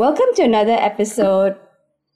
welcome 0.00 0.32
to 0.34 0.42
another 0.42 0.78
episode 0.80 1.54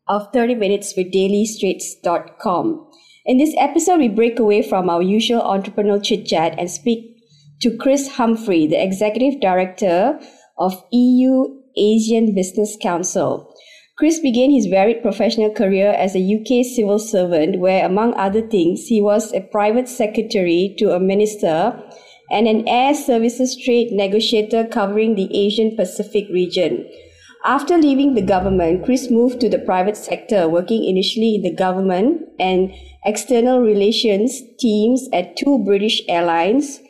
of 0.09 0.27
30 0.33 0.55
Minutes 0.55 0.95
with 0.97 1.13
DailyStraits.com. 1.13 2.91
In 3.27 3.37
this 3.37 3.55
episode, 3.59 3.99
we 3.99 4.09
break 4.09 4.39
away 4.39 4.67
from 4.67 4.89
our 4.89 5.03
usual 5.03 5.43
entrepreneurial 5.43 6.03
chit 6.03 6.25
chat 6.25 6.59
and 6.59 6.71
speak 6.71 7.15
to 7.61 7.77
Chris 7.77 8.09
Humphrey, 8.17 8.67
the 8.67 8.83
Executive 8.83 9.39
Director 9.39 10.19
of 10.57 10.83
EU 10.93 11.61
ASEAN 11.79 12.35
Business 12.35 12.79
Council. 12.81 13.55
Chris 13.99 14.19
began 14.19 14.51
his 14.51 14.65
varied 14.65 15.03
professional 15.03 15.53
career 15.53 15.91
as 15.91 16.17
a 16.17 16.25
UK 16.25 16.65
civil 16.65 16.99
servant, 16.99 17.59
where, 17.59 17.85
among 17.85 18.15
other 18.15 18.49
things, 18.49 18.87
he 18.87 19.03
was 19.03 19.31
a 19.35 19.43
private 19.43 19.91
secretary 19.91 20.75
to 20.79 20.93
a 20.93 20.99
minister 20.99 21.79
and 22.31 22.49
an 22.49 22.67
air 22.67 22.95
services 22.95 23.55
trade 23.63 23.93
negotiator 23.93 24.67
covering 24.67 25.17
the 25.17 25.29
Asian 25.37 25.77
Pacific 25.77 26.25
region. 26.33 26.89
After 27.45 27.77
leaving 27.77 28.15
the 28.15 28.23
government, 28.23 28.85
Chris 28.85 29.11
moved 29.11 29.41
to 29.41 29.51
the 29.51 29.59
private 29.59 29.97
sector, 29.99 30.49
working 30.49 30.85
initially 30.85 31.35
in 31.35 31.43
the 31.43 31.55
government 31.55 32.23
and 32.41 32.73
external 33.05 33.61
relations 33.61 34.41
teams 34.59 35.09
at 35.13 35.37
two 35.37 35.59
British 35.59 36.01
airlines 36.09 36.81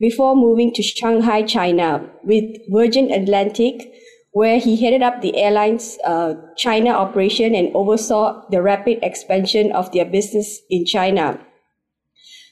before 0.00 0.34
moving 0.34 0.72
to 0.74 0.82
Shanghai, 0.82 1.42
China 1.42 2.10
with 2.24 2.44
Virgin 2.68 3.12
Atlantic 3.12 3.92
where 4.32 4.58
he 4.58 4.76
headed 4.76 5.02
up 5.02 5.20
the 5.20 5.36
airline's 5.36 5.98
uh, 6.04 6.34
China 6.56 6.90
operation 6.90 7.54
and 7.54 7.74
oversaw 7.74 8.42
the 8.50 8.62
rapid 8.62 8.98
expansion 9.02 9.72
of 9.72 9.90
their 9.92 10.04
business 10.04 10.60
in 10.70 10.86
China. 10.86 11.38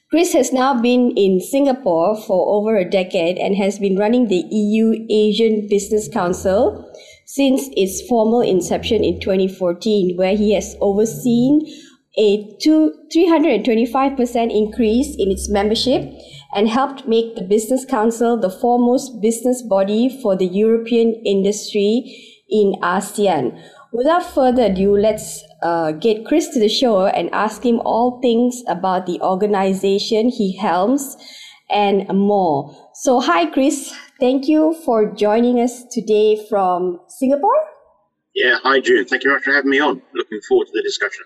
Chris 0.09 0.33
has 0.33 0.51
now 0.51 0.73
been 0.73 1.11
in 1.11 1.39
Singapore 1.39 2.19
for 2.19 2.49
over 2.49 2.75
a 2.75 2.89
decade 2.89 3.37
and 3.37 3.55
has 3.55 3.77
been 3.77 3.95
running 3.95 4.27
the 4.27 4.43
EU 4.49 5.07
ASEAN 5.07 5.69
Business 5.69 6.09
Council 6.09 6.91
since 7.29 7.69
its 7.77 8.01
formal 8.07 8.41
inception 8.41 9.03
in 9.03 9.19
2014, 9.19 10.17
where 10.17 10.35
he 10.35 10.55
has 10.55 10.75
overseen 10.81 11.61
a 12.17 12.57
two, 12.59 12.91
325% 13.15 14.51
increase 14.51 15.15
in 15.15 15.29
its 15.29 15.47
membership 15.47 16.11
and 16.55 16.67
helped 16.67 17.07
make 17.07 17.35
the 17.35 17.43
Business 17.43 17.85
Council 17.85 18.35
the 18.35 18.49
foremost 18.49 19.21
business 19.21 19.61
body 19.61 20.09
for 20.23 20.35
the 20.35 20.47
European 20.47 21.13
industry 21.23 22.01
in 22.49 22.73
ASEAN. 22.81 23.61
Without 23.93 24.23
further 24.23 24.63
ado, 24.63 24.97
let's 24.97 25.43
uh, 25.61 25.91
get 25.91 26.25
Chris 26.25 26.47
to 26.49 26.59
the 26.59 26.67
show 26.67 27.05
and 27.05 27.29
ask 27.31 27.63
him 27.63 27.79
all 27.81 28.19
things 28.21 28.63
about 28.67 29.05
the 29.05 29.21
organization 29.21 30.29
he 30.29 30.57
helms 30.57 31.15
and 31.69 32.07
more. 32.07 32.75
So, 32.95 33.19
hi, 33.19 33.45
Chris. 33.45 33.93
Thank 34.19 34.49
you 34.49 34.75
for 34.83 35.09
joining 35.13 35.61
us 35.61 35.85
today 35.91 36.45
from 36.49 36.99
Singapore. 37.07 37.57
Yeah, 38.35 38.57
hi, 38.61 38.81
June. 38.81 39.05
Thank 39.05 39.23
you 39.23 39.29
very 39.29 39.37
much 39.37 39.45
for 39.45 39.53
having 39.53 39.71
me 39.71 39.79
on. 39.79 40.01
Looking 40.13 40.41
forward 40.47 40.65
to 40.67 40.71
the 40.73 40.81
discussion. 40.83 41.23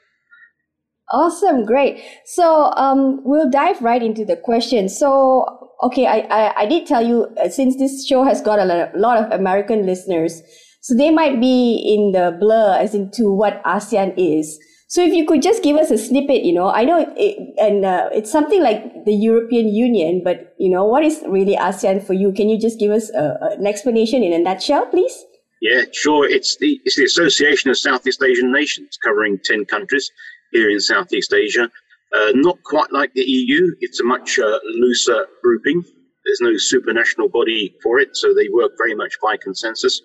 Awesome, 1.12 1.66
great. 1.66 2.04
So 2.26 2.72
um, 2.78 3.22
we'll 3.24 3.50
dive 3.50 3.82
right 3.82 4.02
into 4.02 4.26
the 4.26 4.36
question. 4.36 4.90
So, 4.90 5.70
okay, 5.84 6.06
I, 6.06 6.20
I, 6.30 6.62
I 6.62 6.66
did 6.66 6.88
tell 6.88 7.06
you 7.06 7.28
uh, 7.44 7.50
since 7.50 7.78
this 7.78 8.08
show 8.08 8.24
has 8.24 8.42
got 8.42 8.60
a 8.60 8.92
lot 8.96 9.18
of 9.18 9.32
American 9.32 9.86
listeners, 9.86 10.42
so 10.82 10.96
they 10.96 11.10
might 11.10 11.42
be 11.42 11.76
in 11.86 12.12
the 12.12 12.36
blur 12.40 12.78
as 12.80 12.94
into 12.94 13.32
what 13.32 13.62
ASEAN 13.64 14.14
is. 14.18 14.60
So 14.94 15.04
if 15.04 15.12
you 15.12 15.26
could 15.26 15.42
just 15.42 15.64
give 15.64 15.76
us 15.76 15.90
a 15.90 15.98
snippet, 15.98 16.44
you 16.44 16.54
know, 16.54 16.70
I 16.70 16.84
know 16.84 17.04
it, 17.18 17.56
and 17.58 17.84
uh, 17.84 18.10
it's 18.14 18.32
something 18.32 18.62
like 18.62 19.06
the 19.06 19.12
European 19.12 19.70
Union, 19.74 20.22
but 20.24 20.54
you 20.60 20.70
know, 20.70 20.86
what 20.86 21.04
is 21.04 21.24
really 21.26 21.56
ASEAN 21.56 22.06
for 22.06 22.14
you? 22.14 22.32
Can 22.32 22.48
you 22.48 22.60
just 22.60 22.80
give 22.80 22.92
us 22.92 23.10
a, 23.10 23.40
an 23.58 23.66
explanation 23.66 24.22
in 24.22 24.34
a 24.34 24.38
nutshell, 24.38 24.86
please? 24.86 25.26
Yeah, 25.62 25.86
sure. 25.94 26.30
It's 26.30 26.58
the 26.58 26.80
it's 26.86 26.96
the 26.96 27.06
Association 27.06 27.72
of 27.72 27.78
Southeast 27.80 28.22
Asian 28.22 28.52
Nations, 28.52 29.00
covering 29.04 29.40
ten 29.44 29.66
countries 29.66 30.12
here 30.52 30.70
in 30.70 30.80
Southeast 30.80 31.34
Asia. 31.34 31.72
Uh, 32.14 32.32
not 32.36 32.62
quite 32.62 32.92
like 32.92 33.12
the 33.16 33.24
EU, 33.24 33.76
it's 33.80 34.00
a 34.00 34.04
much 34.04 34.38
uh, 34.38 34.60
looser 34.76 35.26
grouping. 35.42 35.84
There's 36.24 36.42
no 36.42 36.52
supranational 36.52 37.32
body 37.32 37.74
for 37.82 38.00
it, 38.00 38.16
so 38.16 38.32
they 38.36 38.48
work 38.50 38.74
very 38.78 38.94
much 38.94 39.16
by 39.24 39.38
consensus. 39.38 40.00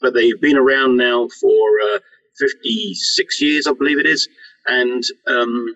But 0.00 0.14
they've 0.14 0.40
been 0.40 0.56
around 0.56 0.96
now 0.96 1.28
for 1.40 1.62
uh, 1.84 1.98
56 2.38 3.42
years, 3.42 3.66
I 3.66 3.72
believe 3.72 3.98
it 3.98 4.06
is, 4.06 4.28
and 4.66 5.02
um, 5.26 5.74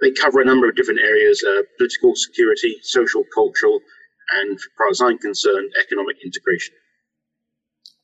they 0.00 0.10
cover 0.12 0.40
a 0.40 0.44
number 0.44 0.68
of 0.68 0.76
different 0.76 1.00
areas 1.00 1.42
uh, 1.46 1.62
political 1.76 2.14
security, 2.14 2.76
social, 2.82 3.24
cultural, 3.34 3.80
and, 4.40 4.56
as 4.56 4.66
far 4.78 4.88
as 4.90 5.00
I'm 5.00 5.18
concerned, 5.18 5.70
economic 5.80 6.16
integration. 6.24 6.74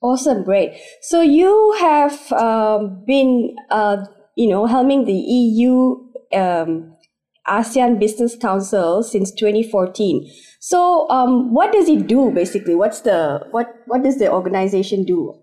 Awesome, 0.02 0.44
great. 0.44 0.78
So 1.00 1.20
you 1.20 1.76
have 1.80 2.32
um, 2.32 3.02
been 3.06 3.56
uh, 3.70 4.04
you 4.36 4.48
know, 4.48 4.66
helming 4.66 5.06
the 5.06 5.12
EU 5.12 5.96
um, 6.34 6.94
ASEAN 7.48 7.98
Business 7.98 8.36
Council 8.36 9.02
since 9.02 9.32
2014. 9.32 10.30
So, 10.60 11.08
um, 11.08 11.52
what 11.52 11.72
does 11.72 11.88
it 11.88 12.06
do 12.06 12.30
basically? 12.30 12.74
What's 12.74 13.00
the 13.00 13.46
what 13.50 13.74
what 13.86 14.02
does 14.02 14.18
the 14.18 14.30
organization 14.30 15.04
do? 15.04 15.34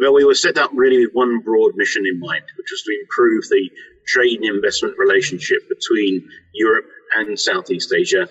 Well, 0.00 0.14
we 0.14 0.24
were 0.24 0.34
set 0.34 0.58
up 0.58 0.70
really 0.72 0.98
with 1.04 1.12
one 1.12 1.40
broad 1.40 1.72
mission 1.76 2.04
in 2.06 2.18
mind, 2.18 2.44
which 2.56 2.70
was 2.70 2.82
to 2.82 2.98
improve 3.00 3.44
the 3.48 3.70
trade 4.06 4.40
and 4.40 4.56
investment 4.56 4.96
relationship 4.98 5.58
between 5.68 6.26
Europe 6.54 6.86
and 7.16 7.38
Southeast 7.38 7.92
Asia. 7.92 8.28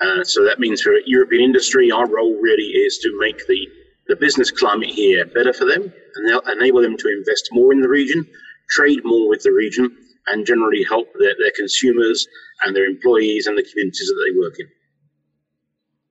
Uh, 0.00 0.22
so 0.22 0.44
that 0.44 0.60
means 0.60 0.80
for 0.80 0.92
European 1.06 1.42
industry, 1.42 1.90
our 1.90 2.08
role 2.08 2.40
really 2.40 2.70
is 2.86 2.98
to 2.98 3.18
make 3.18 3.46
the, 3.48 3.66
the 4.06 4.16
business 4.16 4.52
climate 4.52 4.90
here 4.90 5.26
better 5.26 5.52
for 5.52 5.64
them 5.64 5.92
and 6.14 6.42
enable 6.56 6.80
them 6.80 6.96
to 6.96 7.08
invest 7.08 7.48
more 7.52 7.72
in 7.72 7.80
the 7.80 7.88
region 7.88 8.24
trade 8.68 9.00
more 9.04 9.28
with 9.28 9.42
the 9.42 9.52
region, 9.52 9.96
and 10.26 10.46
generally 10.46 10.84
help 10.88 11.08
their, 11.18 11.34
their 11.38 11.52
consumers 11.56 12.26
and 12.62 12.76
their 12.76 12.84
employees 12.84 13.46
and 13.46 13.56
the 13.56 13.62
communities 13.62 14.08
that 14.08 14.24
they 14.26 14.38
work 14.38 14.54
in. 14.58 14.66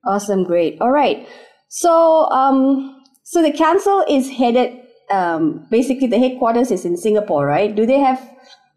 Awesome, 0.06 0.44
great. 0.44 0.80
All 0.80 0.90
right. 0.90 1.28
So, 1.68 2.28
um, 2.30 3.02
so 3.22 3.42
the 3.42 3.52
council 3.52 4.04
is 4.08 4.30
headed. 4.30 4.80
Um, 5.10 5.66
basically, 5.70 6.06
the 6.06 6.18
headquarters 6.18 6.70
is 6.70 6.84
in 6.84 6.96
Singapore, 6.96 7.46
right? 7.46 7.74
Do 7.74 7.86
they 7.86 7.98
have 7.98 8.20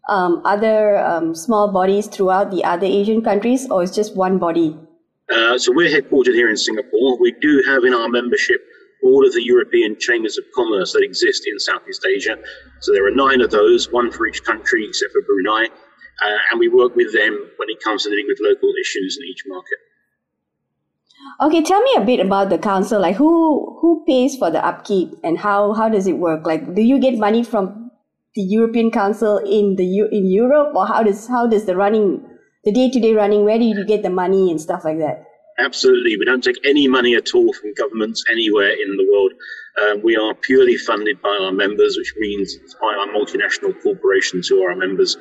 um, 0.08 0.42
other 0.44 0.98
um, 0.98 1.34
small 1.34 1.70
bodies 1.70 2.06
throughout 2.06 2.50
the 2.50 2.64
other 2.64 2.86
Asian 2.86 3.22
countries, 3.22 3.70
or 3.70 3.82
it's 3.82 3.94
just 3.94 4.16
one 4.16 4.38
body? 4.38 4.76
Uh, 5.30 5.58
so 5.58 5.72
we're 5.72 5.88
headquartered 5.88 6.34
here 6.34 6.50
in 6.50 6.56
Singapore. 6.56 7.18
We 7.18 7.32
do 7.40 7.62
have 7.66 7.84
in 7.84 7.94
our 7.94 8.08
membership 8.08 8.60
all 9.02 9.26
of 9.26 9.32
the 9.32 9.42
European 9.42 9.98
chambers 9.98 10.38
of 10.38 10.44
commerce 10.54 10.92
that 10.92 11.02
exist 11.02 11.44
in 11.46 11.58
Southeast 11.58 12.06
Asia. 12.06 12.38
So 12.80 12.92
there 12.92 13.06
are 13.06 13.10
nine 13.10 13.40
of 13.40 13.50
those, 13.50 13.90
one 13.90 14.10
for 14.10 14.26
each 14.26 14.44
country 14.44 14.86
except 14.86 15.12
for 15.12 15.22
Brunei. 15.22 15.68
Uh, 16.24 16.38
and 16.50 16.60
we 16.60 16.68
work 16.68 16.94
with 16.94 17.12
them 17.12 17.50
when 17.56 17.68
it 17.68 17.82
comes 17.82 18.04
to 18.04 18.10
dealing 18.10 18.26
with 18.28 18.38
local 18.40 18.72
issues 18.80 19.18
in 19.20 19.26
each 19.26 19.42
market. 19.46 19.78
Okay, 21.40 21.62
tell 21.62 21.80
me 21.82 21.94
a 21.96 22.04
bit 22.04 22.20
about 22.20 22.50
the 22.50 22.58
council. 22.58 23.00
Like, 23.00 23.16
who 23.16 23.78
who 23.80 24.04
pays 24.06 24.36
for 24.36 24.50
the 24.50 24.64
upkeep, 24.64 25.14
and 25.24 25.38
how 25.38 25.72
how 25.72 25.88
does 25.88 26.06
it 26.06 26.18
work? 26.18 26.46
Like, 26.46 26.74
do 26.74 26.82
you 26.82 26.98
get 26.98 27.18
money 27.18 27.42
from 27.42 27.90
the 28.34 28.42
European 28.42 28.90
Council 28.90 29.38
in 29.38 29.76
the 29.76 30.00
in 30.12 30.26
Europe, 30.30 30.74
or 30.74 30.86
how 30.86 31.02
does 31.02 31.26
how 31.28 31.46
does 31.46 31.64
the 31.64 31.76
running, 31.76 32.24
the 32.64 32.72
day 32.72 32.90
to 32.90 33.00
day 33.00 33.14
running? 33.14 33.44
Where 33.44 33.58
do 33.58 33.64
you 33.64 33.84
get 33.84 34.02
the 34.02 34.10
money 34.10 34.50
and 34.50 34.60
stuff 34.60 34.84
like 34.84 34.98
that? 34.98 35.24
Absolutely. 35.58 36.16
We 36.16 36.24
don't 36.24 36.42
take 36.42 36.58
any 36.64 36.88
money 36.88 37.14
at 37.14 37.34
all 37.34 37.52
from 37.52 37.74
governments 37.74 38.24
anywhere 38.30 38.70
in 38.70 38.96
the 38.96 39.06
world. 39.12 39.32
Um, 39.82 40.02
we 40.02 40.16
are 40.16 40.34
purely 40.34 40.76
funded 40.76 41.20
by 41.22 41.38
our 41.42 41.52
members, 41.52 41.96
which 41.96 42.14
means 42.18 42.56
by 42.80 42.94
our 42.94 43.06
multinational 43.08 43.74
corporations 43.82 44.48
who 44.48 44.62
are 44.62 44.70
our 44.70 44.76
members. 44.76 45.16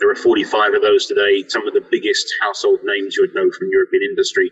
There 0.00 0.10
are 0.10 0.16
45 0.16 0.74
of 0.74 0.82
those 0.82 1.06
today, 1.06 1.44
some 1.48 1.66
of 1.68 1.74
the 1.74 1.84
biggest 1.90 2.26
household 2.42 2.80
names 2.82 3.16
you 3.16 3.22
would 3.22 3.34
know 3.34 3.50
from 3.50 3.68
European 3.70 4.02
industry, 4.02 4.50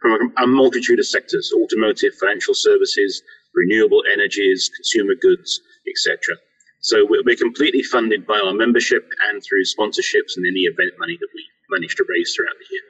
from 0.00 0.32
a 0.38 0.46
multitude 0.46 0.98
of 0.98 1.06
sectors 1.06 1.52
automotive, 1.56 2.14
financial 2.20 2.54
services, 2.54 3.22
renewable 3.54 4.02
energies, 4.12 4.70
consumer 4.76 5.14
goods, 5.20 5.60
etc. 5.88 6.36
So 6.80 7.06
we're 7.08 7.36
completely 7.36 7.82
funded 7.82 8.26
by 8.26 8.40
our 8.44 8.54
membership 8.54 9.06
and 9.28 9.42
through 9.42 9.64
sponsorships 9.64 10.36
and 10.36 10.46
any 10.46 10.60
event 10.60 10.92
money 10.98 11.16
that 11.20 11.28
we 11.34 11.44
manage 11.70 11.94
to 11.96 12.04
raise 12.08 12.34
throughout 12.34 12.56
the 12.58 12.74
year. 12.74 12.82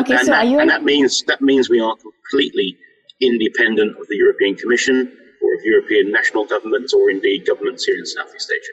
Okay, 0.00 0.14
and, 0.14 0.26
so 0.26 0.32
that, 0.32 0.46
and 0.46 0.70
that 0.70 0.82
means 0.82 1.22
that 1.24 1.40
means 1.40 1.68
we 1.68 1.80
are 1.80 1.94
completely 1.96 2.76
independent 3.20 3.96
of 3.98 4.06
the 4.08 4.16
European 4.16 4.56
Commission 4.56 5.12
or 5.42 5.54
of 5.54 5.64
European 5.64 6.10
national 6.10 6.44
governments 6.46 6.92
or 6.92 7.10
indeed 7.10 7.46
governments 7.46 7.84
here 7.84 7.96
in 7.96 8.06
Southeast 8.06 8.50
Asia. 8.50 8.72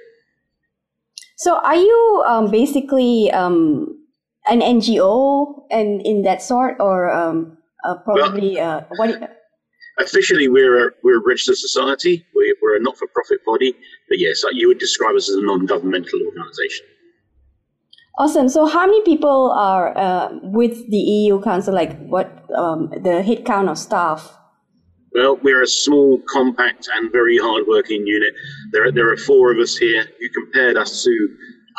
So, 1.38 1.58
are 1.58 1.76
you 1.76 2.24
um, 2.26 2.50
basically 2.50 3.30
um, 3.32 4.03
an 4.50 4.62
NGO 4.62 5.63
and 5.72 6.01
in 6.06 6.24
that 6.24 6.42
sort, 6.42 6.78
or 6.80 7.12
um, 7.12 7.57
uh, 7.84 7.95
probably 7.95 8.56
well, 8.56 8.80
uh, 8.80 8.95
what? 8.95 9.40
Officially, 10.00 10.48
we're 10.48 10.88
a, 10.88 10.92
we're 11.04 11.19
a 11.19 11.24
registered 11.25 11.57
society. 11.57 12.25
We're, 12.34 12.56
we're 12.62 12.78
a 12.78 12.80
not-for-profit 12.80 13.45
body, 13.45 13.75
but 14.10 14.18
yes, 14.18 14.44
you 14.51 14.68
would 14.68 14.80
describe 14.80 15.16
us 15.16 15.30
as 15.30 15.36
a 15.36 15.45
non-governmental 15.45 16.19
organisation. 16.25 16.88
Awesome. 18.18 18.50
So, 18.50 18.66
how 18.66 18.86
many 18.86 19.01
people 19.04 19.51
are 19.51 19.95
uh, 19.98 20.30
with 20.42 20.90
the 20.90 20.98
EU 20.98 21.42
Council? 21.42 21.74
Like, 21.74 21.98
what 22.07 22.45
um, 22.56 22.92
the 23.01 23.24
head 23.24 23.45
count 23.45 23.69
of 23.69 23.78
staff? 23.78 24.36
Well, 25.13 25.38
we're 25.44 25.62
a 25.62 25.68
small, 25.68 26.19
compact, 26.28 26.90
and 26.94 27.12
very 27.12 27.38
hard-working 27.38 28.06
unit. 28.06 28.34
There, 28.72 28.92
there 28.92 29.12
are 29.12 29.18
four 29.18 29.51
of 29.51 29.60
us 29.60 29.78
here. 29.78 30.06
You 30.19 30.30
compared 30.30 30.75
us 30.75 31.04
to 31.04 31.30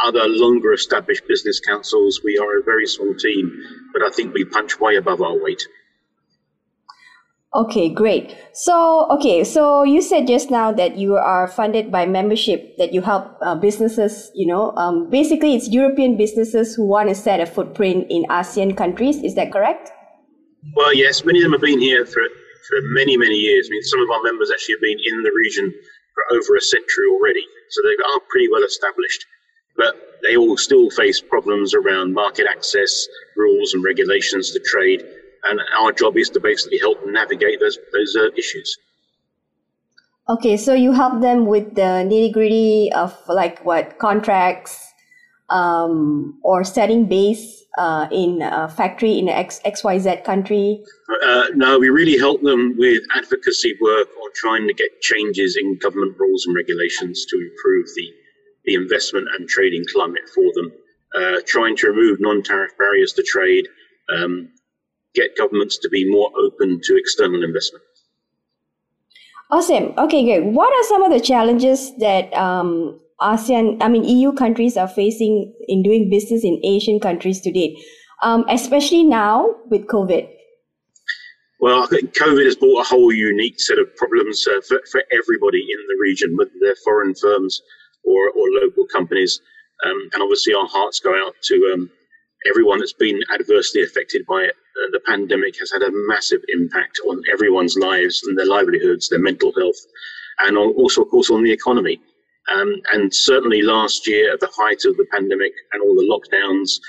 other 0.02 0.26
longer 0.26 0.72
established 0.72 1.26
business 1.28 1.60
councils. 1.60 2.20
We 2.24 2.38
are 2.38 2.58
a 2.58 2.62
very 2.62 2.86
small 2.86 3.14
team, 3.14 3.52
but 3.92 4.02
I 4.02 4.10
think 4.10 4.34
we 4.34 4.44
punch 4.44 4.80
way 4.80 4.96
above 4.96 5.22
our 5.22 5.42
weight. 5.42 5.62
Okay, 7.54 7.88
great. 7.88 8.36
So, 8.52 9.06
okay, 9.10 9.44
so 9.44 9.84
you 9.84 10.02
said 10.02 10.26
just 10.26 10.50
now 10.50 10.72
that 10.72 10.96
you 10.96 11.14
are 11.14 11.46
funded 11.46 11.92
by 11.92 12.04
membership, 12.04 12.76
that 12.78 12.92
you 12.92 13.00
help 13.00 13.38
uh, 13.42 13.54
businesses, 13.54 14.32
you 14.34 14.44
know, 14.44 14.72
um, 14.76 15.08
basically 15.08 15.54
it's 15.54 15.68
European 15.68 16.16
businesses 16.16 16.74
who 16.74 16.84
want 16.84 17.10
to 17.10 17.14
set 17.14 17.38
a 17.38 17.46
footprint 17.46 18.08
in 18.10 18.24
ASEAN 18.24 18.76
countries. 18.76 19.22
Is 19.22 19.36
that 19.36 19.52
correct? 19.52 19.92
Well, 20.74 20.92
yes, 20.92 21.24
many 21.24 21.38
of 21.38 21.44
them 21.44 21.52
have 21.52 21.60
been 21.60 21.78
here 21.78 22.04
for, 22.04 22.22
for 22.68 22.78
many, 22.90 23.16
many 23.16 23.36
years. 23.36 23.68
I 23.68 23.70
mean, 23.70 23.82
some 23.84 24.00
of 24.00 24.10
our 24.10 24.22
members 24.24 24.50
actually 24.50 24.74
have 24.74 24.82
been 24.82 24.98
in 24.98 25.22
the 25.22 25.32
region 25.36 25.72
for 26.14 26.36
over 26.36 26.56
a 26.56 26.60
century 26.60 27.06
already, 27.12 27.46
so 27.70 27.82
they 27.82 27.94
are 28.02 28.20
pretty 28.30 28.48
well 28.50 28.64
established. 28.64 29.26
But 29.76 29.94
they 30.22 30.36
all 30.36 30.56
still 30.56 30.90
face 30.90 31.20
problems 31.20 31.74
around 31.74 32.14
market 32.14 32.46
access, 32.48 33.06
rules 33.36 33.74
and 33.74 33.84
regulations 33.84 34.52
to 34.52 34.60
trade 34.60 35.02
and 35.44 35.60
our 35.78 35.92
job 35.92 36.16
is 36.16 36.30
to 36.30 36.40
basically 36.40 36.78
help 36.78 37.00
them 37.02 37.12
navigate 37.12 37.60
those 37.60 37.78
those 37.92 38.16
uh, 38.16 38.28
issues. 38.36 38.76
Okay, 40.28 40.56
so 40.56 40.72
you 40.72 40.92
help 40.92 41.20
them 41.20 41.46
with 41.46 41.74
the 41.74 42.08
nitty 42.08 42.32
gritty 42.32 42.90
of 42.92 43.14
like 43.28 43.64
what 43.64 43.98
contracts 43.98 44.92
um, 45.50 46.38
or 46.42 46.64
setting 46.64 47.06
base 47.06 47.62
uh, 47.76 48.08
in 48.10 48.40
a 48.40 48.68
factory 48.68 49.18
in 49.18 49.28
X, 49.28 49.60
XYZ 49.66 50.24
country? 50.24 50.82
Uh, 51.22 51.44
no, 51.54 51.78
we 51.78 51.90
really 51.90 52.16
help 52.16 52.40
them 52.40 52.74
with 52.78 53.02
advocacy 53.14 53.76
work 53.82 54.08
or 54.18 54.30
trying 54.34 54.66
to 54.66 54.72
get 54.72 55.02
changes 55.02 55.58
in 55.60 55.76
government 55.76 56.16
rules 56.18 56.46
and 56.46 56.56
regulations 56.56 57.26
to 57.26 57.36
improve 57.36 57.86
the, 57.94 58.10
the 58.64 58.74
investment 58.74 59.26
and 59.36 59.48
trading 59.48 59.84
climate 59.92 60.28
for 60.34 60.44
them, 60.54 60.72
uh, 61.16 61.40
trying 61.46 61.76
to 61.76 61.88
remove 61.88 62.20
non 62.20 62.42
tariff 62.42 62.72
barriers 62.78 63.12
to 63.14 63.22
trade, 63.22 63.68
um, 64.14 64.48
get 65.14 65.36
governments 65.36 65.78
to 65.78 65.88
be 65.88 66.10
more 66.10 66.30
open 66.38 66.80
to 66.82 66.96
external 66.96 67.42
investment. 67.42 67.84
Awesome. 69.50 69.94
Okay, 69.98 70.24
good. 70.24 70.54
What 70.54 70.72
are 70.72 70.88
some 70.88 71.02
of 71.02 71.12
the 71.12 71.20
challenges 71.20 71.96
that 71.98 72.32
um, 72.34 73.00
ASEAN, 73.20 73.78
I 73.80 73.88
mean, 73.88 74.04
EU 74.04 74.32
countries 74.32 74.76
are 74.76 74.88
facing 74.88 75.54
in 75.68 75.82
doing 75.82 76.10
business 76.10 76.44
in 76.44 76.60
Asian 76.64 76.98
countries 76.98 77.40
today, 77.40 77.76
um, 78.22 78.44
especially 78.48 79.04
now 79.04 79.54
with 79.66 79.86
COVID? 79.86 80.28
Well, 81.60 81.82
I 81.82 81.86
think 81.86 82.14
COVID 82.14 82.44
has 82.44 82.56
brought 82.56 82.80
a 82.80 82.88
whole 82.88 83.12
unique 83.12 83.60
set 83.60 83.78
of 83.78 83.94
problems 83.96 84.46
uh, 84.46 84.60
for, 84.66 84.80
for 84.90 85.02
everybody 85.12 85.60
in 85.60 85.78
the 85.88 85.96
region, 86.00 86.36
whether 86.36 86.50
they're 86.60 86.74
foreign 86.84 87.14
firms 87.14 87.62
or, 88.06 88.30
or 88.30 88.48
local 88.62 88.86
companies. 88.86 89.40
Um, 89.84 90.08
and 90.12 90.22
obviously, 90.22 90.54
our 90.54 90.66
hearts 90.66 91.00
go 91.00 91.14
out 91.26 91.34
to 91.42 91.70
um, 91.72 91.90
everyone 92.48 92.78
that's 92.78 92.92
been 92.92 93.20
adversely 93.32 93.82
affected 93.82 94.24
by 94.26 94.42
it. 94.42 94.54
Uh, 94.54 94.90
the 94.92 95.00
pandemic 95.06 95.58
has 95.58 95.72
had 95.72 95.82
a 95.82 95.90
massive 96.08 96.40
impact 96.48 97.00
on 97.08 97.22
everyone's 97.32 97.76
lives 97.76 98.22
and 98.26 98.38
their 98.38 98.46
livelihoods, 98.46 99.08
their 99.08 99.20
mental 99.20 99.52
health, 99.58 99.78
and 100.40 100.56
also, 100.56 101.02
of 101.02 101.10
course, 101.10 101.30
on 101.30 101.42
the 101.42 101.52
economy. 101.52 102.00
Um, 102.52 102.74
and 102.92 103.12
certainly 103.14 103.62
last 103.62 104.06
year, 104.06 104.32
at 104.32 104.40
the 104.40 104.50
height 104.54 104.84
of 104.84 104.96
the 104.96 105.06
pandemic 105.12 105.52
and 105.72 105.82
all 105.82 105.94
the 105.94 106.08
lockdowns, 106.10 106.80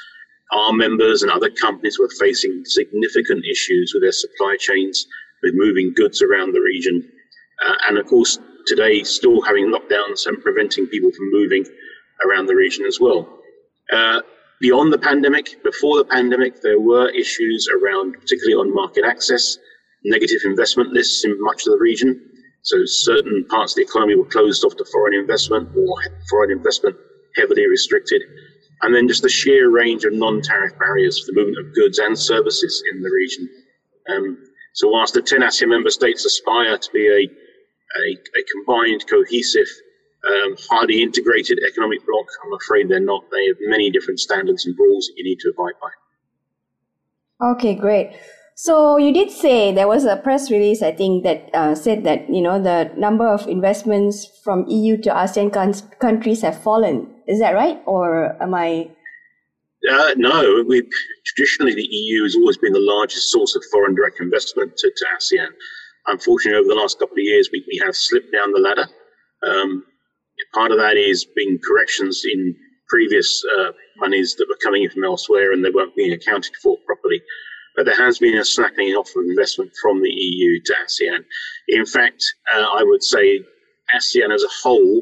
our 0.52 0.74
members 0.74 1.24
and 1.24 1.32
other 1.32 1.50
companies 1.50 1.98
were 1.98 2.10
facing 2.20 2.64
significant 2.66 3.46
issues 3.46 3.92
with 3.94 4.04
their 4.04 4.12
supply 4.12 4.58
chains, 4.60 5.08
with 5.44 5.54
moving 5.56 5.94
goods 5.96 6.22
around 6.22 6.54
the 6.54 6.62
region. 6.62 7.10
Uh, 7.66 7.76
and 7.88 7.98
of 7.98 8.06
course, 8.08 8.38
today, 8.68 9.04
still 9.04 9.42
having 9.42 9.74
lockdowns 9.74 10.26
and 10.26 10.42
preventing 10.42 10.88
people 10.88 11.12
from 11.12 11.32
moving 11.32 11.66
around 12.26 12.48
the 12.48 12.56
region 12.56 12.86
as 12.86 13.00
well. 13.00 13.28
Uh, 13.92 14.22
Beyond 14.62 14.94
the 14.94 14.98
pandemic, 14.98 15.62
before 15.64 15.98
the 15.98 16.06
pandemic, 16.06 16.62
there 16.62 16.80
were 16.80 17.10
issues 17.10 17.68
around, 17.68 18.14
particularly 18.14 18.54
on 18.54 18.74
market 18.74 19.04
access, 19.04 19.58
negative 20.06 20.40
investment 20.46 20.92
lists 20.92 21.26
in 21.26 21.36
much 21.42 21.68
of 21.68 21.74
the 21.74 21.78
region. 21.80 22.22
So 22.62 22.78
certain 22.86 23.46
parts 23.50 23.74
of 23.74 23.76
the 23.76 23.84
economy 23.84 24.16
were 24.16 24.26
closed 24.26 24.64
off 24.64 24.78
to 24.78 24.86
foreign 24.86 25.14
investment 25.14 25.70
or 25.76 25.98
foreign 26.30 26.52
investment 26.52 26.96
heavily 27.36 27.68
restricted. 27.68 28.22
And 28.82 28.96
then 28.96 29.10
just 29.10 29.24
the 29.24 29.30
sheer 29.30 29.70
range 29.70 30.06
of 30.06 30.14
non-tariff 30.14 30.80
barriers 30.80 31.20
for 31.20 31.34
the 31.34 31.40
movement 31.40 31.68
of 31.68 31.76
goods 31.76 32.00
and 32.00 32.18
services 32.18 32.82
in 32.94 33.02
the 33.02 33.10
region. 33.10 33.50
Um, 34.10 34.38
so 34.74 34.88
whilst 34.88 35.16
the 35.16 35.22
10 35.22 35.42
ASEAN 35.42 35.68
member 35.68 35.90
states 35.90 36.24
aspire 36.24 36.78
to 36.78 36.92
be 36.92 37.08
a, 37.08 37.30
a, 37.98 38.40
a 38.40 38.44
combined, 38.52 39.06
cohesive 39.08 39.68
um, 40.28 40.56
highly 40.70 41.02
integrated 41.02 41.60
economic 41.68 42.06
bloc. 42.06 42.26
I'm 42.44 42.54
afraid 42.54 42.90
they're 42.90 43.00
not. 43.00 43.24
They 43.32 43.48
have 43.48 43.58
many 43.62 43.92
different 43.92 44.20
standards 44.20 44.66
and 44.66 44.78
rules 44.78 45.08
that 45.08 45.14
you 45.18 45.24
need 45.24 45.40
to 45.40 45.50
abide 45.50 45.74
by. 45.82 45.90
Okay, 47.52 47.76
great. 47.76 48.16
So 48.56 48.98
you 48.98 49.14
did 49.14 49.32
say 49.32 49.74
there 49.74 49.88
was 49.88 50.06
a 50.06 50.16
press 50.16 50.50
release, 50.50 50.82
I 50.82 50.94
think, 50.94 51.24
that 51.24 51.50
uh, 51.54 51.76
said 51.76 52.06
that 52.06 52.30
you 52.30 52.42
know 52.42 52.62
the 52.62 52.92
number 52.98 53.28
of 53.28 53.48
investments 53.48 54.26
from 54.44 54.66
EU 54.68 54.98
to 55.02 55.10
ASEAN 55.10 55.52
countries 56.00 56.42
have 56.42 56.62
fallen. 56.64 57.14
Is 57.28 57.40
that 57.40 57.52
right, 57.52 57.82
or 57.86 58.42
am 58.42 58.54
I? 58.54 58.90
Uh, 59.92 60.14
no, 60.16 60.64
we 60.68 60.88
traditionally 61.26 61.76
the 61.76 61.88
EU 61.92 62.24
has 62.24 62.36
always 62.36 62.58
been 62.58 62.74
the 62.74 62.80
largest 62.80 63.30
source 63.30 63.56
of 63.56 63.64
foreign 63.72 63.94
direct 63.94 64.22
investment 64.22 64.78
to, 64.78 64.90
to 64.96 65.06
ASEAN. 65.18 65.50
Unfortunately, 66.08 66.60
over 66.60 66.70
the 66.70 66.80
last 66.80 67.00
couple 67.00 67.16
of 67.16 67.24
years, 67.24 67.50
we, 67.52 67.64
we 67.68 67.82
have 67.84 67.96
slipped 67.96 68.32
down 68.32 68.52
the 68.52 68.60
ladder. 68.60 68.88
Um, 69.46 69.84
Part 70.54 70.72
of 70.72 70.78
that 70.78 70.98
is 70.98 71.26
being 71.26 71.60
corrections 71.66 72.24
in 72.26 72.56
previous 72.90 73.44
uh, 73.58 73.72
monies 73.98 74.36
that 74.36 74.48
were 74.50 74.58
coming 74.64 74.84
in 74.84 74.90
from 74.90 75.04
elsewhere 75.04 75.52
and 75.52 75.64
they 75.64 75.70
weren't 75.70 75.96
being 75.96 76.14
accounted 76.14 76.54
for 76.62 76.78
properly. 76.86 77.22
But 77.76 77.86
there 77.86 77.96
has 77.96 78.20
been 78.20 78.38
a 78.38 78.46
slackening 78.46 78.94
off 78.94 79.10
of 79.16 79.24
investment 79.26 79.72
from 79.82 80.02
the 80.02 80.10
EU 80.10 80.62
to 80.62 80.74
ASEAN. 80.74 81.26
In 81.70 81.86
fact, 81.86 82.24
uh, 82.54 82.62
I 82.62 82.84
would 82.84 83.04
say 83.04 83.44
ASEAN 83.94 84.34
as 84.34 84.44
a 84.44 84.50
whole 84.62 85.02